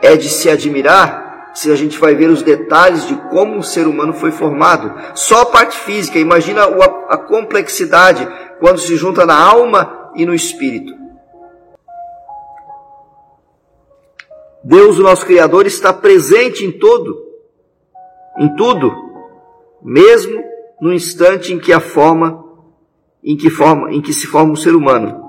É 0.01 0.15
de 0.15 0.29
se 0.29 0.49
admirar 0.49 1.51
se 1.53 1.71
a 1.71 1.75
gente 1.75 1.97
vai 1.97 2.13
ver 2.13 2.29
os 2.29 2.43
detalhes 2.43 3.07
de 3.07 3.15
como 3.29 3.57
o 3.57 3.63
ser 3.63 3.87
humano 3.87 4.13
foi 4.13 4.31
formado. 4.31 4.93
Só 5.13 5.41
a 5.41 5.45
parte 5.45 5.77
física, 5.77 6.19
imagina 6.19 6.63
a 7.09 7.17
complexidade 7.17 8.27
quando 8.59 8.79
se 8.79 8.95
junta 8.97 9.25
na 9.25 9.37
alma 9.37 10.11
e 10.15 10.25
no 10.25 10.33
espírito. 10.33 10.93
Deus, 14.63 14.97
o 14.97 15.03
nosso 15.03 15.25
Criador, 15.25 15.65
está 15.65 15.93
presente 15.93 16.65
em 16.65 16.71
todo, 16.71 17.23
em 18.39 18.55
tudo, 18.55 18.91
mesmo 19.81 20.43
no 20.81 20.91
instante 20.91 21.53
em 21.53 21.59
que 21.59 21.71
a 21.71 21.79
forma 21.79 22.43
em 23.25 23.35
que, 23.35 23.49
forma, 23.49 23.91
em 23.91 23.99
que 23.99 24.13
se 24.13 24.27
forma 24.27 24.53
o 24.53 24.57
ser 24.57 24.75
humano. 24.75 25.25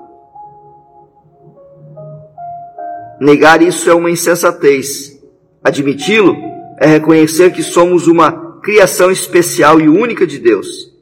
Negar 3.19 3.63
isso 3.63 3.89
é 3.89 3.93
uma 3.95 4.11
insensatez. 4.11 5.19
Admiti-lo 5.63 6.37
é 6.79 6.85
reconhecer 6.85 7.51
que 7.51 7.63
somos 7.63 8.05
uma 8.05 8.59
criação 8.61 9.09
especial 9.09 9.81
e 9.81 9.89
única 9.89 10.27
de 10.27 10.37
Deus. 10.37 10.93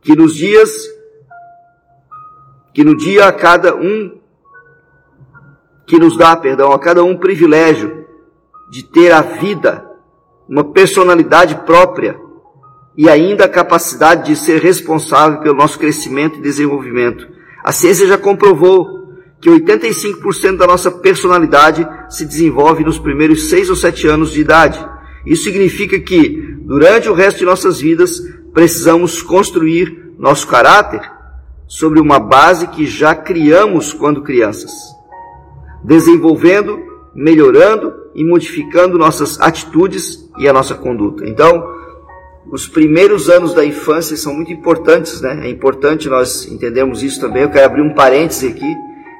Que 0.00 0.14
nos 0.14 0.36
dias, 0.36 0.70
que 2.72 2.84
no 2.84 2.96
dia 2.96 3.26
a 3.26 3.32
cada 3.32 3.74
um, 3.74 4.20
que 5.84 5.98
nos 5.98 6.16
dá, 6.16 6.36
perdão, 6.36 6.70
a 6.70 6.78
cada 6.78 7.02
um 7.02 7.16
privilégio 7.16 8.06
de 8.70 8.84
ter 8.84 9.10
a 9.10 9.22
vida, 9.22 9.84
uma 10.48 10.62
personalidade 10.72 11.56
própria, 11.66 12.20
e 12.98 13.08
ainda 13.08 13.44
a 13.44 13.48
capacidade 13.48 14.26
de 14.26 14.34
ser 14.34 14.60
responsável 14.60 15.38
pelo 15.38 15.54
nosso 15.54 15.78
crescimento 15.78 16.38
e 16.38 16.42
desenvolvimento. 16.42 17.28
A 17.62 17.70
ciência 17.70 18.08
já 18.08 18.18
comprovou 18.18 19.14
que 19.40 19.48
85% 19.48 20.56
da 20.56 20.66
nossa 20.66 20.90
personalidade 20.90 21.88
se 22.10 22.26
desenvolve 22.26 22.82
nos 22.82 22.98
primeiros 22.98 23.48
6 23.50 23.70
ou 23.70 23.76
7 23.76 24.08
anos 24.08 24.32
de 24.32 24.40
idade. 24.40 24.84
Isso 25.24 25.44
significa 25.44 25.96
que, 26.00 26.58
durante 26.62 27.08
o 27.08 27.14
resto 27.14 27.38
de 27.38 27.44
nossas 27.44 27.80
vidas, 27.80 28.20
precisamos 28.52 29.22
construir 29.22 30.14
nosso 30.18 30.48
caráter 30.48 31.00
sobre 31.68 32.00
uma 32.00 32.18
base 32.18 32.66
que 32.66 32.84
já 32.84 33.14
criamos 33.14 33.92
quando 33.92 34.22
crianças, 34.22 34.72
desenvolvendo, 35.84 36.80
melhorando 37.14 37.92
e 38.12 38.24
modificando 38.24 38.98
nossas 38.98 39.40
atitudes 39.40 40.28
e 40.36 40.48
a 40.48 40.52
nossa 40.52 40.74
conduta. 40.74 41.24
Então, 41.28 41.77
os 42.50 42.66
primeiros 42.66 43.28
anos 43.28 43.52
da 43.52 43.64
infância 43.64 44.16
são 44.16 44.34
muito 44.34 44.52
importantes, 44.52 45.20
né? 45.20 45.40
É 45.44 45.50
importante 45.50 46.08
nós 46.08 46.46
entendermos 46.46 47.02
isso 47.02 47.20
também. 47.20 47.42
Eu 47.42 47.50
quero 47.50 47.66
abrir 47.66 47.82
um 47.82 47.94
parêntese 47.94 48.48
aqui. 48.48 48.74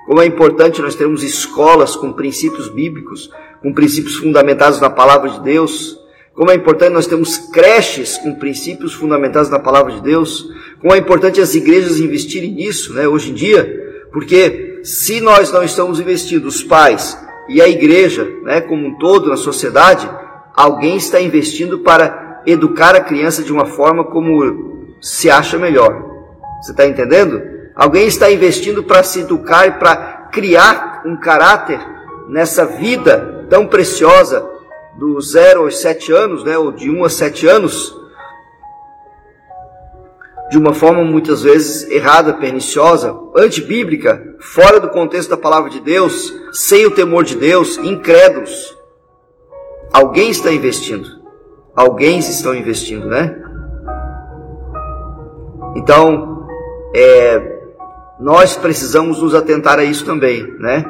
Como 0.06 0.23
é 0.23 0.26
importante 0.26 0.80
nós 0.80 0.94
termos 0.94 1.23
escolas 1.23 1.94
com 1.94 2.12
princípios 2.12 2.68
bíblicos, 2.70 3.30
com 3.62 3.73
princípios 3.75 4.16
fundamentados 4.16 4.80
na 4.80 4.88
palavra 4.88 5.28
de 5.28 5.42
Deus. 5.42 5.99
Como 6.35 6.50
é 6.50 6.54
importante 6.54 6.92
nós 6.92 7.06
termos 7.06 7.37
creches 7.52 8.16
com 8.16 8.35
princípios 8.35 8.94
fundamentados 8.94 9.50
na 9.50 9.58
palavra 9.58 9.92
de 9.92 10.00
Deus. 10.00 10.49
Como 10.80 10.94
é 10.94 10.99
importante 10.99 11.40
as 11.40 11.54
igrejas 11.54 12.00
investirem 12.00 12.52
nisso, 12.52 12.94
né? 12.94 13.06
Hoje 13.06 13.30
em 13.30 13.35
dia, 13.35 14.06
porque 14.11 14.80
se 14.82 15.20
nós 15.20 15.52
não 15.52 15.62
estamos 15.62 16.00
investindo, 16.00 16.47
os 16.47 16.62
pais 16.62 17.18
e 17.49 17.61
a 17.61 17.68
igreja, 17.68 18.26
né, 18.42 18.61
como 18.61 18.87
um 18.87 18.99
todo 18.99 19.28
na 19.28 19.37
sociedade, 19.37 20.08
alguém 20.54 20.97
está 20.97 21.20
investindo 21.20 21.80
para 21.80 22.27
educar 22.50 22.95
a 22.95 23.00
criança 23.00 23.43
de 23.43 23.52
uma 23.52 23.67
forma 23.67 24.05
como 24.05 24.97
se 25.00 25.31
acha 25.31 25.59
melhor. 25.59 26.02
Você 26.62 26.73
está 26.73 26.87
entendendo? 26.87 27.40
Alguém 27.75 28.07
está 28.07 28.31
investindo 28.31 28.83
para 28.83 29.02
se 29.02 29.21
educar 29.21 29.67
e 29.67 29.73
para 29.73 30.28
criar 30.33 31.02
um 31.05 31.17
caráter 31.17 31.78
nessa 32.28 32.67
vida 32.67 33.47
tão 33.49 33.67
preciosa 33.67 34.49
do 34.99 35.21
zero 35.21 35.62
aos 35.62 35.78
sete 35.81 36.11
anos, 36.11 36.43
né, 36.43 36.59
ou 36.59 36.73
de 36.73 36.90
um 36.90 37.05
a 37.05 37.09
sete 37.09 37.47
anos, 37.47 37.97
de 40.50 40.59
uma 40.59 40.75
forma 40.75 41.05
muitas 41.05 41.43
vezes 41.43 41.88
errada, 41.88 42.35
perniciosa, 42.35 43.17
antibíblica, 43.37 44.37
fora 44.40 44.81
do 44.81 44.88
contexto 44.88 45.31
da 45.31 45.37
palavra 45.37 45.71
de 45.71 45.81
Deus, 45.81 46.35
sem 46.52 46.85
o 46.87 46.90
temor 46.90 47.25
de 47.25 47.37
Deus, 47.37 47.78
incrédulos. 47.78 48.76
Alguém 49.93 50.31
está 50.31 50.50
investindo 50.50 51.18
alguém 51.78 52.18
estão 52.18 52.54
investindo, 52.54 53.06
né? 53.06 53.37
Então, 55.76 56.49
é, 56.92 57.58
nós 58.18 58.56
precisamos 58.56 59.23
nos 59.23 59.32
atentar 59.32 59.78
a 59.78 59.85
isso 59.85 60.04
também, 60.04 60.44
né? 60.58 60.85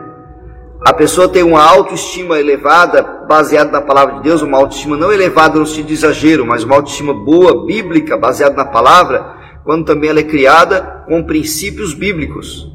A 0.87 0.95
pessoa 0.95 1.29
tem 1.29 1.43
uma 1.43 1.63
autoestima 1.63 2.39
elevada, 2.39 3.03
baseada 3.29 3.71
na 3.71 3.83
palavra 3.83 4.17
de 4.17 4.23
Deus, 4.23 4.41
uma 4.41 4.57
autoestima 4.57 4.97
não 4.97 5.13
elevada 5.13 5.59
no 5.59 5.67
sentido 5.67 5.89
de 5.89 5.95
exagero, 5.95 6.47
mas 6.47 6.65
uma 6.65 6.77
autoestima 6.77 7.13
boa, 7.13 7.67
bíblica, 7.67 8.17
baseada 8.17 8.57
na 8.57 8.65
palavra, 8.65 9.37
quando 9.65 9.85
também 9.85 10.09
ela 10.09 10.21
é 10.21 10.25
criada 10.25 11.05
com 11.07 11.23
princípios 11.25 11.93
bíblicos. 11.93 12.67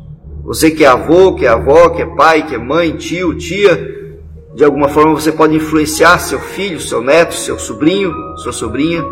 Você 0.44 0.70
que 0.70 0.84
é 0.84 0.88
avô, 0.88 1.34
que 1.34 1.46
é 1.46 1.50
avó, 1.50 1.90
que 1.90 2.02
é 2.02 2.06
pai, 2.06 2.46
que 2.46 2.54
é 2.54 2.60
mãe, 2.60 2.96
tio, 2.96 3.36
tia, 3.36 4.03
de 4.54 4.64
alguma 4.64 4.88
forma 4.88 5.14
você 5.14 5.32
pode 5.32 5.56
influenciar 5.56 6.20
seu 6.20 6.40
filho, 6.40 6.80
seu 6.80 7.02
neto, 7.02 7.34
seu 7.34 7.58
sobrinho, 7.58 8.14
sua 8.38 8.52
sobrinha. 8.52 9.04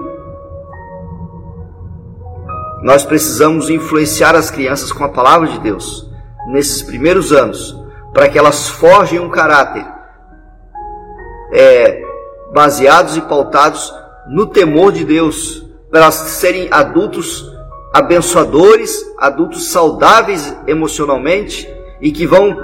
Nós 2.83 3.03
precisamos 3.03 3.69
influenciar 3.69 4.35
as 4.35 4.51
crianças 4.51 4.91
com 4.91 5.03
a 5.03 5.09
palavra 5.09 5.47
de 5.47 5.59
Deus 5.59 6.07
nesses 6.51 6.81
primeiros 6.81 7.31
anos, 7.31 7.75
para 8.13 8.29
que 8.29 8.37
elas 8.37 8.69
forjem 8.69 9.19
um 9.19 9.29
caráter 9.29 9.85
é, 11.53 12.03
baseados 12.53 13.17
e 13.17 13.21
pautados 13.21 13.93
no 14.27 14.47
temor 14.47 14.91
de 14.91 15.03
Deus, 15.03 15.65
para 15.89 16.01
elas 16.01 16.15
serem 16.15 16.67
adultos 16.71 17.49
abençoadores, 17.93 19.03
adultos 19.17 19.71
saudáveis 19.71 20.55
emocionalmente 20.65 21.67
e 21.99 22.11
que 22.11 22.25
vão 22.25 22.55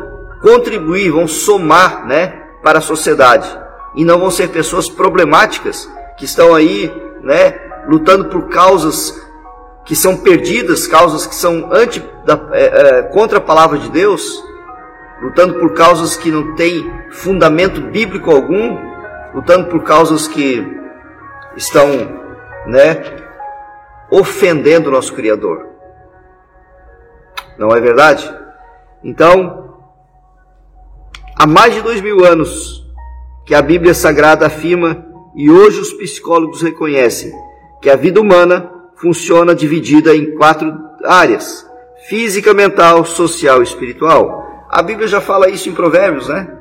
contribuir, 0.42 1.12
vão 1.12 1.28
somar, 1.28 2.06
né, 2.06 2.47
para 2.68 2.80
a 2.80 2.82
sociedade 2.82 3.48
e 3.96 4.04
não 4.04 4.20
vão 4.20 4.30
ser 4.30 4.50
pessoas 4.50 4.90
problemáticas 4.90 5.90
que 6.18 6.26
estão 6.26 6.54
aí, 6.54 6.92
né, 7.22 7.58
lutando 7.88 8.26
por 8.26 8.50
causas 8.50 9.26
que 9.86 9.96
são 9.96 10.18
perdidas, 10.18 10.86
causas 10.86 11.26
que 11.26 11.34
são 11.34 11.70
anti, 11.72 12.04
da, 12.26 12.38
é, 12.52 12.66
é, 12.66 13.04
contra 13.04 13.38
a 13.38 13.42
palavra 13.42 13.78
de 13.78 13.90
Deus, 13.90 14.44
lutando 15.22 15.62
por 15.62 15.74
causas 15.76 16.18
que 16.18 16.30
não 16.30 16.56
têm 16.56 16.92
fundamento 17.10 17.80
bíblico 17.80 18.30
algum, 18.30 18.78
lutando 19.34 19.70
por 19.70 19.82
causas 19.84 20.28
que 20.28 20.62
estão, 21.56 21.88
né, 22.66 23.02
ofendendo 24.12 24.90
o 24.90 24.92
nosso 24.92 25.14
Criador. 25.14 25.68
Não 27.58 27.70
é 27.70 27.80
verdade? 27.80 28.30
Então, 29.02 29.67
Há 31.39 31.46
mais 31.46 31.72
de 31.72 31.84
dois 31.84 32.01
mil 32.01 32.25
anos 32.25 32.84
que 33.46 33.53
a 33.53 33.62
Bíblia 33.62 33.94
Sagrada 33.94 34.48
afirma 34.48 35.06
e 35.36 35.51
hoje 35.51 35.79
os 35.79 35.94
psicólogos 35.94 36.63
reconhecem 36.63 37.32
que 37.79 37.91
a 37.91 37.96
vida 37.96 38.20
humana 38.20 38.72
funciona 38.96 39.53
dividida 39.53 40.15
em 40.15 40.36
quatro 40.36 40.74
áreas: 41.06 41.63
física, 42.10 42.56
mental, 42.56 43.06
social 43.06 43.60
e 43.60 43.63
espiritual. 43.63 44.65
A 44.67 44.82
Bíblia 44.82 45.08
já 45.08 45.22
fala 45.22 45.48
isso 45.48 45.70
em 45.70 45.75
Provérbios, 45.75 46.27
né? 46.27 46.51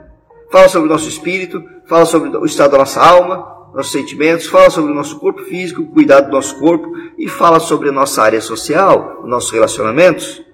Fala 0.52 0.68
sobre 0.68 0.90
o 0.90 0.92
nosso 0.92 1.08
espírito, 1.08 1.64
fala 1.88 2.04
sobre 2.04 2.36
o 2.36 2.44
estado 2.44 2.72
da 2.72 2.78
nossa 2.78 3.00
alma, 3.00 3.46
nossos 3.74 3.92
sentimentos, 3.92 4.44
fala 4.44 4.68
sobre 4.68 4.92
o 4.92 4.94
nosso 4.94 5.18
corpo 5.18 5.40
físico, 5.44 5.80
o 5.80 5.86
cuidado 5.86 6.26
do 6.26 6.32
nosso 6.32 6.58
corpo 6.58 6.92
e 7.16 7.26
fala 7.28 7.60
sobre 7.60 7.88
a 7.88 7.92
nossa 7.92 8.22
área 8.22 8.42
social, 8.42 9.22
nossos 9.24 9.50
relacionamentos. 9.52 10.44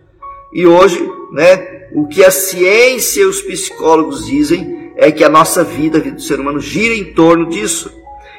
E 0.53 0.67
hoje, 0.67 1.11
né, 1.33 1.89
o 1.95 2.07
que 2.07 2.25
a 2.25 2.31
ciência 2.31 3.23
e 3.23 3.27
os 3.27 3.41
psicólogos 3.41 4.27
dizem 4.27 4.93
é 4.97 5.11
que 5.11 5.25
a 5.25 5.29
nossa 5.29 5.65
vida, 5.65 5.99
a 5.99 6.01
vida 6.01 6.17
do 6.17 6.23
ser 6.23 6.39
humano, 6.39 6.61
gira 6.61 6.95
em 6.95 7.13
torno 7.15 7.49
disso. 7.49 7.93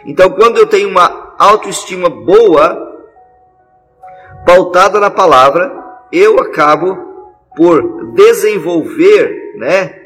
Então, 0.06 0.30
quando 0.30 0.58
eu 0.58 0.68
tenho 0.68 0.90
uma 0.90 1.36
autoestima 1.40 2.10
boa, 2.10 2.92
pautada 4.46 5.00
na 5.00 5.10
palavra, 5.10 5.74
eu 6.12 6.40
acabo 6.40 6.96
por 7.56 8.14
desenvolver, 8.14 9.56
né, 9.58 10.00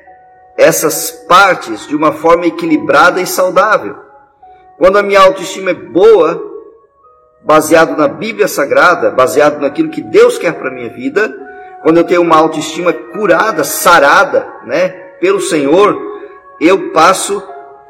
essas 0.58 1.12
partes 1.12 1.88
de 1.88 1.96
uma 1.96 2.14
forma 2.14 2.46
equilibrada 2.48 3.22
e 3.22 3.28
saudável. 3.28 3.96
Quando 4.78 4.98
a 4.98 5.04
minha 5.04 5.20
autoestima 5.20 5.72
é 5.72 5.74
boa, 5.74 6.42
baseado 7.44 7.98
na 7.98 8.08
Bíblia 8.08 8.48
Sagrada, 8.48 9.12
baseado 9.12 9.60
naquilo 9.60 9.90
que 9.90 10.02
Deus 10.02 10.38
quer 10.38 10.54
para 10.54 10.72
minha 10.72 10.90
vida, 10.90 11.34
quando 11.88 12.00
eu 12.00 12.04
tenho 12.04 12.22
uma 12.22 12.36
autoestima 12.36 12.92
curada, 12.92 13.64
sarada, 13.64 14.46
né, 14.66 14.90
pelo 15.22 15.40
Senhor, 15.40 15.98
eu 16.60 16.92
passo 16.92 17.42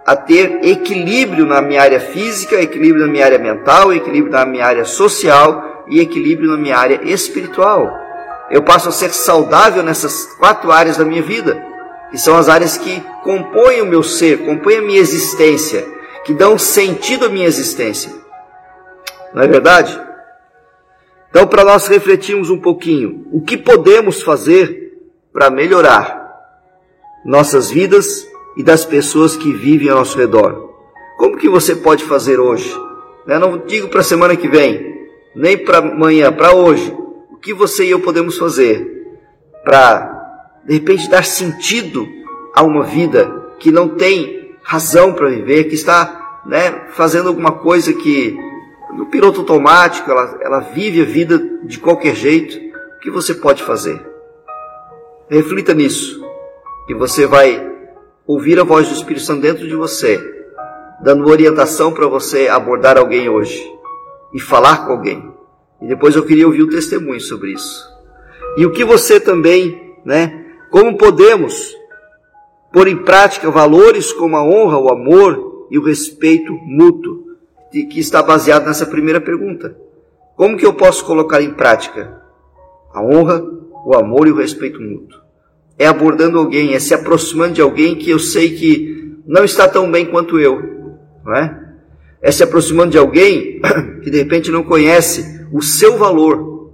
a 0.05 0.15
ter 0.15 0.63
equilíbrio 0.63 1.47
na 1.47 1.63
minha 1.63 1.81
área 1.81 1.99
física, 1.99 2.61
equilíbrio 2.61 3.07
na 3.07 3.11
minha 3.11 3.25
área 3.25 3.39
mental, 3.39 3.91
equilíbrio 3.91 4.31
na 4.31 4.45
minha 4.45 4.67
área 4.67 4.85
social 4.85 5.83
e 5.87 5.99
equilíbrio 5.99 6.51
na 6.51 6.57
minha 6.57 6.77
área 6.77 6.99
espiritual. 7.05 7.91
Eu 8.51 8.61
passo 8.61 8.87
a 8.87 8.91
ser 8.91 9.11
saudável 9.15 9.81
nessas 9.81 10.25
quatro 10.37 10.71
áreas 10.71 10.97
da 10.97 11.03
minha 11.03 11.23
vida, 11.23 11.59
que 12.11 12.19
são 12.19 12.37
as 12.37 12.49
áreas 12.49 12.77
que 12.77 13.03
compõem 13.23 13.81
o 13.81 13.87
meu 13.87 14.03
ser, 14.03 14.45
compõem 14.45 14.77
a 14.77 14.81
minha 14.83 14.99
existência, 14.99 15.83
que 16.23 16.35
dão 16.35 16.55
sentido 16.55 17.25
à 17.25 17.29
minha 17.29 17.47
existência. 17.47 18.11
Não 19.33 19.41
é 19.41 19.47
verdade? 19.47 20.06
Então, 21.29 21.45
para 21.45 21.63
nós 21.63 21.87
refletirmos 21.87 22.49
um 22.49 22.59
pouquinho, 22.59 23.27
o 23.31 23.41
que 23.41 23.57
podemos 23.57 24.21
fazer 24.21 24.97
para 25.31 25.49
melhorar 25.49 26.27
nossas 27.25 27.69
vidas 27.69 28.27
e 28.55 28.63
das 28.63 28.85
pessoas 28.85 29.35
que 29.35 29.51
vivem 29.53 29.89
ao 29.89 29.97
nosso 29.97 30.17
redor. 30.17 30.73
Como 31.17 31.37
que 31.37 31.49
você 31.49 31.75
pode 31.75 32.03
fazer 32.03 32.39
hoje? 32.39 32.71
Eu 32.71 32.87
né, 33.27 33.37
não 33.39 33.57
digo 33.57 33.89
para 33.89 33.99
a 34.01 34.03
semana 34.03 34.35
que 34.35 34.47
vem, 34.47 35.09
nem 35.35 35.57
para 35.57 35.79
amanhã, 35.79 36.31
para 36.31 36.55
hoje. 36.55 36.95
O 37.29 37.35
que 37.35 37.53
você 37.53 37.85
e 37.85 37.91
eu 37.91 37.99
podemos 37.99 38.37
fazer 38.37 39.19
para, 39.63 40.61
de 40.65 40.73
repente, 40.73 41.09
dar 41.09 41.25
sentido 41.25 42.07
a 42.55 42.63
uma 42.63 42.83
vida 42.83 43.53
que 43.59 43.71
não 43.71 43.89
tem 43.89 44.55
razão 44.63 45.13
para 45.13 45.29
viver, 45.29 45.65
que 45.65 45.75
está 45.75 46.41
né, 46.45 46.87
fazendo 46.91 47.27
alguma 47.27 47.51
coisa 47.51 47.93
que 47.93 48.37
no 48.93 49.07
piloto 49.07 49.41
automático, 49.41 50.09
ela, 50.09 50.37
ela 50.41 50.59
vive 50.59 51.01
a 51.01 51.05
vida 51.05 51.39
de 51.63 51.79
qualquer 51.79 52.15
jeito. 52.15 52.57
O 52.97 52.99
que 52.99 53.11
você 53.11 53.33
pode 53.33 53.63
fazer? 53.63 54.05
Reflita 55.29 55.73
nisso 55.73 56.25
e 56.87 56.93
você 56.93 57.27
vai 57.27 57.69
ouvir 58.25 58.59
a 58.59 58.63
voz 58.63 58.87
do 58.87 58.95
Espírito 58.95 59.25
Santo 59.25 59.41
dentro 59.41 59.67
de 59.67 59.75
você, 59.75 60.19
dando 61.01 61.29
orientação 61.29 61.93
para 61.93 62.07
você 62.07 62.47
abordar 62.47 62.97
alguém 62.97 63.29
hoje 63.29 63.61
e 64.33 64.39
falar 64.39 64.85
com 64.85 64.93
alguém. 64.93 65.31
E 65.81 65.87
depois 65.87 66.15
eu 66.15 66.25
queria 66.25 66.47
ouvir 66.47 66.63
o 66.63 66.69
testemunho 66.69 67.19
sobre 67.21 67.51
isso. 67.51 67.85
E 68.57 68.65
o 68.65 68.71
que 68.71 68.83
você 68.83 69.19
também, 69.19 69.95
né? 70.03 70.45
Como 70.71 70.97
podemos 70.97 71.75
pôr 72.73 72.87
em 72.87 73.03
prática 73.03 73.51
valores 73.51 74.11
como 74.11 74.35
a 74.35 74.43
honra, 74.43 74.77
o 74.77 74.91
amor 74.91 75.67
e 75.69 75.77
o 75.77 75.83
respeito 75.83 76.51
mútuo, 76.53 77.26
que 77.71 77.99
está 77.99 78.21
baseado 78.23 78.65
nessa 78.65 78.85
primeira 78.85 79.21
pergunta. 79.21 79.75
Como 80.35 80.57
que 80.57 80.65
eu 80.65 80.73
posso 80.73 81.05
colocar 81.05 81.41
em 81.41 81.53
prática 81.53 82.21
a 82.93 83.01
honra, 83.03 83.43
o 83.85 83.95
amor 83.95 84.27
e 84.27 84.31
o 84.31 84.37
respeito 84.37 84.81
mútuo? 84.81 85.27
é 85.77 85.85
abordando 85.85 86.39
alguém, 86.39 86.73
é 86.73 86.79
se 86.79 86.93
aproximando 86.93 87.53
de 87.53 87.61
alguém 87.61 87.95
que 87.95 88.09
eu 88.09 88.17
sei 88.17 88.55
que 88.55 89.15
não 89.25 89.43
está 89.43 89.67
tão 89.67 89.91
bem 89.91 90.05
quanto 90.05 90.39
eu, 90.39 90.61
não 91.23 91.35
é? 91.35 91.63
É 92.21 92.31
se 92.31 92.41
aproximando 92.41 92.91
de 92.91 92.97
alguém 92.97 93.61
que 94.01 94.09
de 94.09 94.17
repente 94.17 94.49
não 94.49 94.63
conhece 94.63 95.45
o 95.53 95.61
seu 95.61 95.97
valor, 95.97 96.71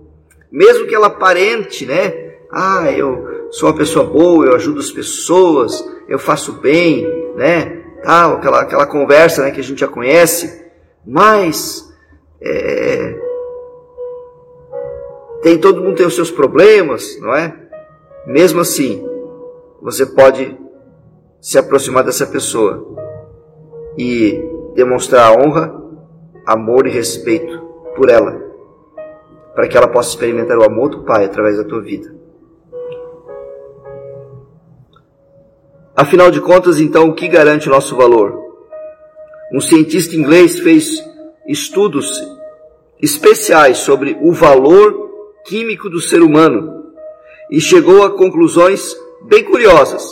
mesmo 0.51 0.88
que 0.88 0.95
ela 0.95 1.08
aparente, 1.08 1.86
né? 1.86 2.13
Ah, 2.49 2.89
eu 2.91 3.47
sou 3.51 3.67
uma 3.67 3.75
pessoa 3.75 4.06
boa, 4.06 4.45
eu 4.45 4.56
ajudo 4.56 4.79
as 4.79 4.91
pessoas, 4.91 5.84
eu 6.08 6.17
faço 6.17 6.53
bem, 6.53 7.06
né? 7.36 7.82
Tal, 8.03 8.36
aquela, 8.36 8.62
aquela 8.62 8.86
conversa 8.86 9.43
né, 9.43 9.51
que 9.51 9.60
a 9.60 9.63
gente 9.63 9.79
já 9.79 9.88
conhece, 9.88 10.62
mas 11.06 11.92
é, 12.42 13.20
tem 15.42 15.58
todo 15.58 15.82
mundo 15.82 15.96
tem 15.96 16.06
os 16.06 16.16
seus 16.16 16.32
problemas, 16.32 17.20
não 17.20 17.36
é? 17.36 17.54
Mesmo 18.26 18.62
assim, 18.62 19.06
você 19.82 20.06
pode 20.06 20.58
se 21.42 21.58
aproximar 21.58 22.04
dessa 22.04 22.26
pessoa 22.26 22.88
e 23.98 24.42
demonstrar 24.76 25.38
honra, 25.38 25.74
amor 26.46 26.88
e 26.88 26.89
respeito 26.89 27.60
por 27.96 28.10
ela, 28.10 28.42
para 29.54 29.68
que 29.68 29.78
ela 29.78 29.88
possa 29.88 30.10
experimentar 30.10 30.58
o 30.58 30.63
amor 30.63 30.89
do 30.89 31.04
Pai 31.04 31.26
através 31.26 31.58
da 31.58 31.63
tua 31.63 31.82
vida. 31.82 32.13
Afinal 35.96 36.32
de 36.32 36.42
contas, 36.42 36.80
então, 36.80 37.10
o 37.10 37.13
que 37.13 37.28
garante 37.28 37.68
o 37.68 37.72
nosso 37.72 37.96
valor? 37.96 38.42
Um 39.54 39.62
cientista 39.62 40.16
inglês 40.16 40.58
fez 40.58 41.04
estudos 41.48 42.20
especiais 43.00 43.78
sobre 43.78 44.18
o 44.20 44.32
valor 44.34 45.12
químico 45.46 45.92
do 45.92 46.02
ser 46.02 46.24
humano 46.24 46.92
e 47.52 47.62
chegou 47.62 48.04
a 48.04 48.18
conclusões 48.18 48.98
bem 49.22 49.44
curiosas. 49.44 50.04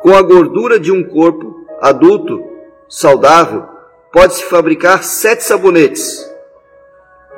Com 0.00 0.14
a 0.14 0.22
gordura 0.22 0.80
de 0.80 0.90
um 0.90 1.04
corpo 1.04 1.54
adulto, 1.82 2.42
saudável, 2.88 3.64
pode-se 4.10 4.44
fabricar 4.44 5.04
sete 5.04 5.44
sabonetes. 5.44 6.26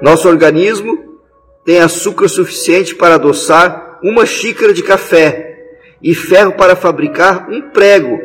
Nosso 0.01 0.29
organismo 0.29 1.21
tem 1.65 1.81
açúcar 1.81 2.29
suficiente 2.29 2.95
para 2.95 3.17
adoçar 3.17 3.99
uma 4.05 4.25
xícara 4.25 4.73
de 4.73 4.85
café 4.85 5.83
e 6.01 6.15
ferro 6.15 6.53
para 6.53 6.77
fabricar 6.77 7.51
um 7.51 7.71
prego 7.71 8.21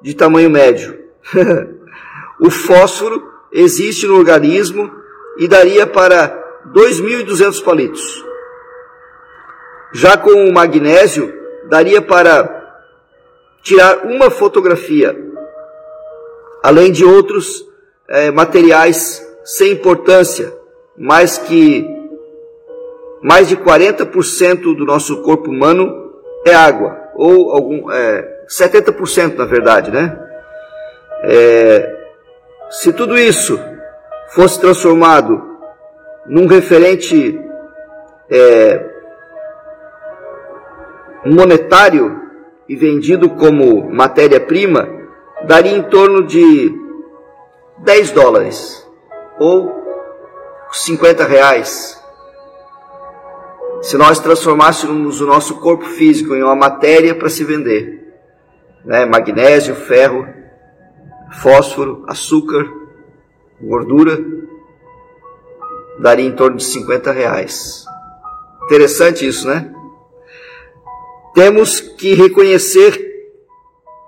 de 0.00 0.14
tamanho 0.14 0.48
médio. 0.48 0.98
o 2.44 2.50
fósforo 2.50 3.22
existe 3.52 4.04
no 4.04 4.16
organismo 4.16 4.90
e 5.38 5.46
daria 5.46 5.86
para 5.86 6.42
2.200 6.74 7.62
palitos. 7.62 8.24
Já 9.92 10.16
com 10.16 10.32
o 10.32 10.52
magnésio, 10.52 11.32
daria 11.68 12.02
para 12.02 12.80
tirar 13.62 14.06
uma 14.06 14.28
fotografia, 14.28 15.16
além 16.64 16.90
de 16.90 17.04
outros 17.04 17.64
é, 18.08 18.32
materiais 18.32 19.24
sem 19.44 19.72
importância, 19.72 20.52
mas 20.98 21.38
que 21.38 21.86
mais 23.22 23.48
de 23.48 23.56
40% 23.56 24.74
do 24.74 24.84
nosso 24.84 25.22
corpo 25.22 25.48
humano 25.48 26.12
é 26.44 26.52
água, 26.52 26.98
ou 27.14 27.52
algum, 27.52 27.88
é, 27.88 28.44
70% 28.48 29.36
na 29.36 29.44
verdade, 29.44 29.92
né? 29.92 30.18
É, 31.22 32.01
se 32.72 32.90
tudo 32.90 33.18
isso 33.18 33.60
fosse 34.30 34.58
transformado 34.58 35.58
num 36.26 36.46
referente 36.46 37.38
é, 38.30 38.90
monetário 41.26 42.18
e 42.66 42.74
vendido 42.74 43.28
como 43.28 43.90
matéria-prima, 43.90 44.88
daria 45.44 45.76
em 45.76 45.82
torno 45.82 46.26
de 46.26 46.72
10 47.78 48.10
dólares 48.12 48.88
ou 49.38 49.70
50 50.72 51.26
reais. 51.26 52.02
Se 53.82 53.98
nós 53.98 54.18
transformássemos 54.18 55.20
o 55.20 55.26
nosso 55.26 55.60
corpo 55.60 55.84
físico 55.84 56.34
em 56.34 56.42
uma 56.42 56.54
matéria 56.54 57.14
para 57.14 57.28
se 57.28 57.44
vender, 57.44 58.14
né? 58.82 59.04
magnésio, 59.04 59.74
ferro, 59.74 60.26
fósforo, 61.40 62.04
açúcar, 62.06 62.64
gordura, 63.60 64.18
daria 65.98 66.26
em 66.26 66.32
torno 66.32 66.56
de 66.56 66.64
50 66.64 67.12
reais. 67.12 67.84
Interessante 68.64 69.26
isso, 69.26 69.46
né? 69.46 69.72
Temos 71.34 71.80
que 71.80 72.14
reconhecer 72.14 73.10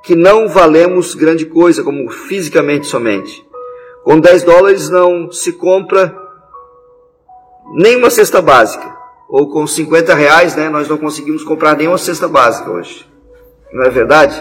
que 0.03 0.15
não 0.15 0.49
valemos 0.49 1.15
grande 1.15 1.47
coisa, 1.47 1.83
como 1.83 2.11
fisicamente 2.11 2.87
somente. 2.87 3.45
Com 4.03 4.21
10 4.21 4.43
dólares 4.43 4.91
não 4.91 5.33
se 5.33 5.53
compra 5.53 6.15
nem 7.75 7.97
uma 7.97 8.11
cesta 8.11 8.43
básica, 8.43 8.95
ou 9.29 9.49
com 9.51 9.67
50 9.67 10.15
reais, 10.15 10.55
né, 10.55 10.69
nós 10.69 10.87
não 10.87 10.99
conseguimos 10.99 11.43
comprar 11.43 11.77
nenhuma 11.77 11.97
cesta 11.97 12.29
básica 12.29 12.71
hoje. 12.71 13.09
Não 13.73 13.83
é 13.83 13.91
verdade? 13.91 14.41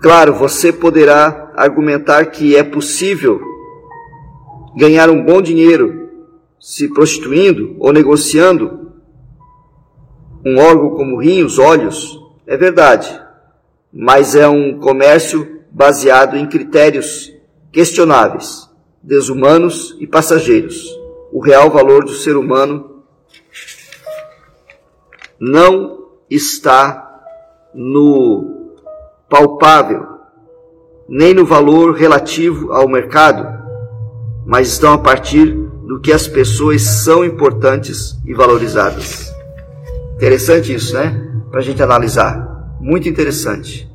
Claro, 0.00 0.32
você 0.34 0.72
poderá 0.72 1.52
argumentar 1.56 2.26
que 2.26 2.54
é 2.54 2.62
possível 2.62 3.40
ganhar 4.76 5.10
um 5.10 5.24
bom 5.24 5.42
dinheiro 5.42 6.08
se 6.60 6.88
prostituindo 6.88 7.74
ou 7.80 7.92
negociando 7.92 8.92
um 10.46 10.56
órgão 10.58 10.90
como 10.90 11.20
rins, 11.20 11.58
olhos. 11.58 12.16
É 12.46 12.56
verdade, 12.56 13.20
mas 13.92 14.36
é 14.36 14.46
um 14.46 14.78
comércio 14.78 15.62
baseado 15.70 16.36
em 16.36 16.46
critérios 16.46 17.32
questionáveis, 17.72 18.70
desumanos 19.02 19.96
e 19.98 20.06
passageiros. 20.06 20.96
O 21.32 21.40
real 21.40 21.70
valor 21.70 22.04
do 22.04 22.12
ser 22.12 22.36
humano 22.36 23.02
não 25.40 26.06
está 26.30 27.20
no 27.74 28.57
palpável, 29.28 30.06
nem 31.08 31.34
no 31.34 31.44
valor 31.44 31.94
relativo 31.94 32.72
ao 32.72 32.88
mercado, 32.88 33.46
mas 34.46 34.68
estão 34.68 34.92
a 34.92 34.98
partir 34.98 35.52
do 35.86 36.00
que 36.00 36.12
as 36.12 36.26
pessoas 36.26 36.82
são 36.82 37.24
importantes 37.24 38.16
e 38.26 38.34
valorizadas. 38.34 39.32
Interessante 40.16 40.74
isso, 40.74 40.94
né? 40.94 41.26
Para 41.50 41.60
a 41.60 41.62
gente 41.62 41.82
analisar. 41.82 42.76
Muito 42.80 43.08
interessante. 43.08 43.88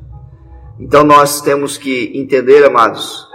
Então 0.78 1.04
nós 1.04 1.40
temos 1.40 1.78
que 1.78 2.10
entender, 2.14 2.64
amados, 2.64 3.28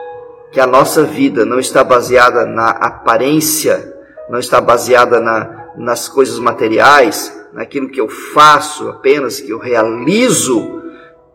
que 0.51 0.59
a 0.59 0.67
nossa 0.67 1.03
vida 1.03 1.45
não 1.45 1.59
está 1.59 1.83
baseada 1.83 2.45
na 2.45 2.69
aparência, 2.69 3.93
não 4.29 4.39
está 4.39 4.59
baseada 4.59 5.19
na, 5.19 5.67
nas 5.77 6.09
coisas 6.09 6.39
materiais, 6.39 7.33
naquilo 7.53 7.89
que 7.89 8.01
eu 8.01 8.09
faço 8.09 8.89
apenas, 8.89 9.39
que 9.39 9.51
eu 9.51 9.59
realizo. 9.59 10.78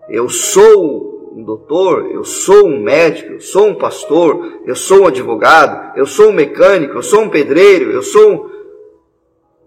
Eu 0.09 0.29
sou 0.29 1.33
um 1.35 1.43
doutor, 1.43 2.11
eu 2.13 2.25
sou 2.25 2.67
um 2.67 2.81
médico, 2.81 3.33
eu 3.33 3.41
sou 3.41 3.69
um 3.69 3.75
pastor, 3.75 4.61
eu 4.65 4.75
sou 4.75 5.03
um 5.03 5.07
advogado, 5.07 5.99
eu 5.99 6.07
sou 6.07 6.29
um 6.29 6.33
mecânico, 6.33 6.95
eu 6.95 7.03
sou 7.03 7.23
um 7.23 7.29
pedreiro, 7.29 7.91
eu 7.91 8.03
sou 8.03 8.51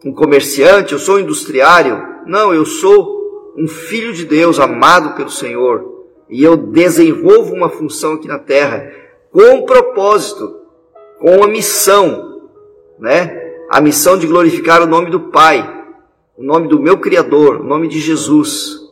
um 0.06 0.14
comerciante, 0.14 0.94
eu 0.94 1.00
sou 1.00 1.16
um 1.16 1.20
industriário. 1.20 2.02
Não, 2.26 2.54
eu 2.54 2.66
sou 2.66 3.54
um 3.58 3.68
filho 3.68 4.14
de 4.14 4.26
Deus 4.26 4.60
amado 4.60 5.16
pelo 5.16 5.30
Senhor 5.30 6.06
e 6.30 6.44
eu 6.44 6.56
desenvolvo 6.56 7.54
uma 7.54 7.70
função 7.70 8.14
aqui 8.14 8.28
na 8.28 8.40
terra 8.40 8.92
com 9.32 9.66
propósito, 9.66 10.62
com 11.20 11.38
uma 11.38 11.48
missão, 11.48 12.50
né? 13.00 13.46
A 13.70 13.82
missão 13.82 14.18
de 14.18 14.28
glorificar 14.28 14.82
o 14.82 14.88
nome 14.88 15.10
do 15.10 15.32
Pai, 15.32 15.86
o 16.38 16.44
nome 16.44 16.68
do 16.68 16.80
meu 16.80 16.98
Criador, 16.98 17.62
o 17.62 17.64
nome 17.64 17.88
de 17.88 18.00
Jesus, 18.00 18.87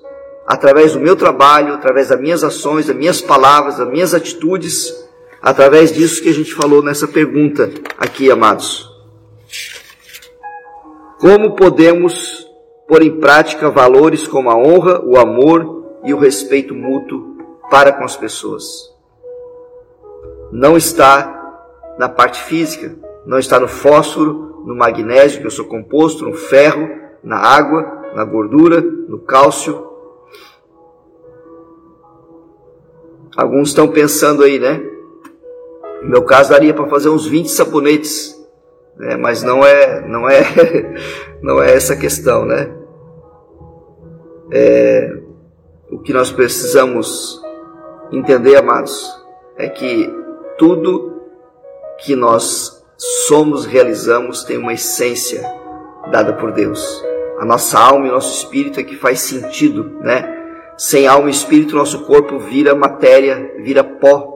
através 0.46 0.94
do 0.94 1.00
meu 1.00 1.16
trabalho, 1.16 1.74
através 1.74 2.10
das 2.10 2.20
minhas 2.20 2.44
ações, 2.44 2.88
das 2.88 2.96
minhas 2.96 3.22
palavras, 3.22 3.78
das 3.78 3.90
minhas 3.90 4.14
atitudes, 4.14 4.94
através 5.42 5.92
disso 5.92 6.22
que 6.22 6.30
a 6.30 6.34
gente 6.34 6.54
falou 6.54 6.84
nessa 6.84 7.08
pergunta 7.08 7.72
aqui, 7.98 8.30
amados. 8.30 8.90
Como 11.20 11.56
podemos 11.56 12.46
pôr 12.88 13.02
em 13.02 13.20
prática 13.20 13.70
valores 13.70 14.28
como 14.28 14.50
a 14.50 14.56
honra, 14.56 15.02
o 15.04 15.18
amor 15.18 16.00
e 16.04 16.14
o 16.14 16.20
respeito 16.20 16.76
mútuo 16.76 17.36
para 17.70 17.92
com 17.92 18.04
as 18.04 18.16
pessoas. 18.16 18.94
Não 20.52 20.78
está 20.78 21.36
na 21.98 22.08
parte 22.08 22.42
física, 22.44 22.96
não 23.26 23.40
está 23.40 23.60
no 23.60 23.68
fósforo, 23.68 24.64
no 24.66 24.76
magnésio, 24.76 25.42
que 25.42 25.48
eu 25.48 25.52
sou 25.52 25.66
composto, 25.66 26.26
no 26.26 26.34
ferro, 26.34 26.88
na 27.24 27.38
água, 27.38 28.12
na 28.16 28.24
gordura, 28.24 28.82
no 28.82 29.20
cálcio. 29.20 29.95
Alguns 33.36 33.70
estão 33.70 33.88
pensando 33.88 34.44
aí, 34.44 34.60
né? 34.60 34.82
No 36.02 36.10
meu 36.10 36.24
caso 36.24 36.52
daria 36.52 36.74
para 36.74 36.88
fazer 36.88 37.10
uns 37.10 37.28
20 37.28 37.50
sabonetes, 37.50 38.36
né? 38.98 39.18
mas 39.18 39.44
não 39.44 39.66
é, 39.66 40.08
não 40.08 40.30
é, 40.30 40.42
não 41.42 41.62
é 41.62 41.74
essa 41.74 41.96
questão, 41.96 42.46
né? 42.46 42.72
É, 44.52 45.18
o 45.92 46.00
que 46.00 46.14
nós 46.14 46.32
precisamos 46.32 47.42
entender, 48.12 48.56
amados, 48.56 49.12
é 49.58 49.68
que 49.68 50.14
tudo 50.58 51.22
que 52.00 52.16
nós 52.16 52.86
somos, 53.28 53.66
realizamos, 53.66 54.44
tem 54.44 54.58
uma 54.58 54.74
essência 54.74 55.44
dada 56.12 56.34
por 56.34 56.52
Deus. 56.52 57.04
A 57.40 57.46
nossa 57.46 57.78
alma 57.80 58.08
e 58.08 58.10
o 58.10 58.14
nosso 58.14 58.38
espírito 58.38 58.80
é 58.80 58.84
que 58.84 58.96
faz 58.96 59.20
sentido, 59.20 59.98
né? 60.02 60.35
Sem 60.78 61.08
alma 61.08 61.28
e 61.28 61.32
espírito, 61.32 61.76
nosso 61.76 62.06
corpo 62.06 62.40
vira 62.40 62.76
matéria, 62.76 63.54
vira 63.58 63.84
pó. 63.84 64.34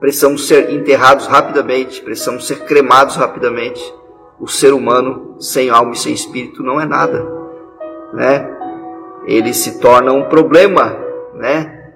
Precisamos 0.00 0.48
ser 0.48 0.70
enterrados 0.70 1.26
rapidamente, 1.26 2.02
precisamos 2.02 2.46
ser 2.46 2.64
cremados 2.64 3.16
rapidamente. 3.16 3.82
O 4.40 4.48
ser 4.48 4.72
humano 4.72 5.36
sem 5.38 5.70
alma 5.70 5.92
e 5.92 5.98
sem 5.98 6.12
espírito 6.12 6.62
não 6.62 6.80
é 6.80 6.86
nada, 6.86 7.24
né? 8.12 8.52
ele 9.24 9.54
se 9.54 9.78
torna 9.78 10.12
um 10.12 10.24
problema, 10.24 10.96
né? 11.34 11.92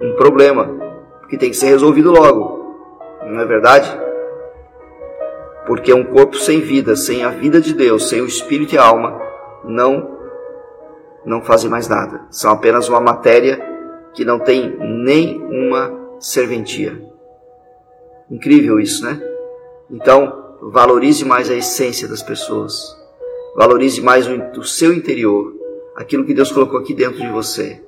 Um 0.00 0.14
problema 0.14 0.68
que 1.28 1.36
tem 1.36 1.50
que 1.50 1.56
ser 1.56 1.66
resolvido 1.66 2.10
logo, 2.10 2.76
não 3.26 3.40
é 3.40 3.44
verdade? 3.44 3.90
Porque 5.66 5.92
um 5.92 6.04
corpo 6.04 6.36
sem 6.36 6.60
vida, 6.60 6.96
sem 6.96 7.24
a 7.24 7.30
vida 7.30 7.60
de 7.60 7.72
Deus, 7.72 8.08
sem 8.08 8.20
o 8.20 8.26
espírito 8.26 8.74
e 8.74 8.78
a 8.78 8.84
alma, 8.84 9.20
não 9.64 10.21
não 11.24 11.42
fazem 11.42 11.70
mais 11.70 11.88
nada. 11.88 12.22
São 12.30 12.52
apenas 12.52 12.88
uma 12.88 13.00
matéria 13.00 13.60
que 14.14 14.24
não 14.24 14.38
tem 14.38 14.76
nem 14.78 15.40
uma 15.42 16.16
serventia. 16.20 17.00
Incrível 18.30 18.80
isso, 18.80 19.04
né? 19.04 19.20
Então, 19.90 20.56
valorize 20.62 21.24
mais 21.24 21.50
a 21.50 21.54
essência 21.54 22.08
das 22.08 22.22
pessoas. 22.22 22.96
Valorize 23.56 24.00
mais 24.00 24.26
o, 24.26 24.60
o 24.60 24.64
seu 24.64 24.92
interior 24.92 25.52
aquilo 25.94 26.24
que 26.24 26.34
Deus 26.34 26.50
colocou 26.50 26.78
aqui 26.78 26.94
dentro 26.94 27.20
de 27.20 27.28
você. 27.28 27.82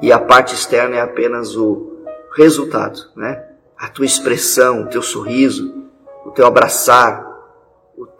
E 0.00 0.12
a 0.12 0.18
parte 0.18 0.54
externa 0.54 0.96
é 0.96 1.00
apenas 1.00 1.56
o 1.56 1.98
resultado, 2.36 3.00
né? 3.16 3.44
A 3.76 3.88
tua 3.88 4.06
expressão, 4.06 4.82
o 4.82 4.86
teu 4.86 5.02
sorriso, 5.02 5.74
o 6.24 6.30
teu 6.30 6.46
abraçar, 6.46 7.27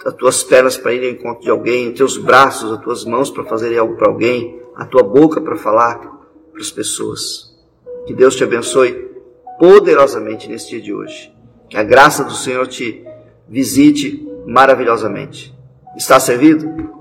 as 0.05 0.15
tuas 0.15 0.43
pernas 0.43 0.77
para 0.77 0.93
ir 0.93 1.05
ao 1.05 1.11
encontro 1.11 1.43
de 1.43 1.51
alguém, 1.51 1.91
os 1.91 1.97
teus 1.97 2.17
braços, 2.17 2.73
as 2.73 2.81
tuas 2.81 3.05
mãos 3.05 3.31
para 3.31 3.45
fazerem 3.45 3.79
algo 3.79 3.97
para 3.97 4.09
alguém, 4.09 4.61
a 4.75 4.85
tua 4.85 5.03
boca 5.03 5.41
para 5.41 5.57
falar 5.57 5.99
para 6.53 6.61
as 6.61 6.71
pessoas. 6.71 7.57
Que 8.07 8.15
Deus 8.15 8.37
te 8.37 8.45
abençoe 8.45 9.09
poderosamente 9.59 10.49
nesse 10.49 10.71
dia 10.71 10.81
de 10.81 10.93
hoje. 10.95 11.33
Que 11.69 11.77
a 11.77 11.83
graça 11.83 12.25
do 12.25 12.33
Senhor 12.33 12.67
te 12.67 13.05
visite 13.49 14.27
maravilhosamente. 14.47 15.55
Está 15.97 16.19
servido? 16.19 16.98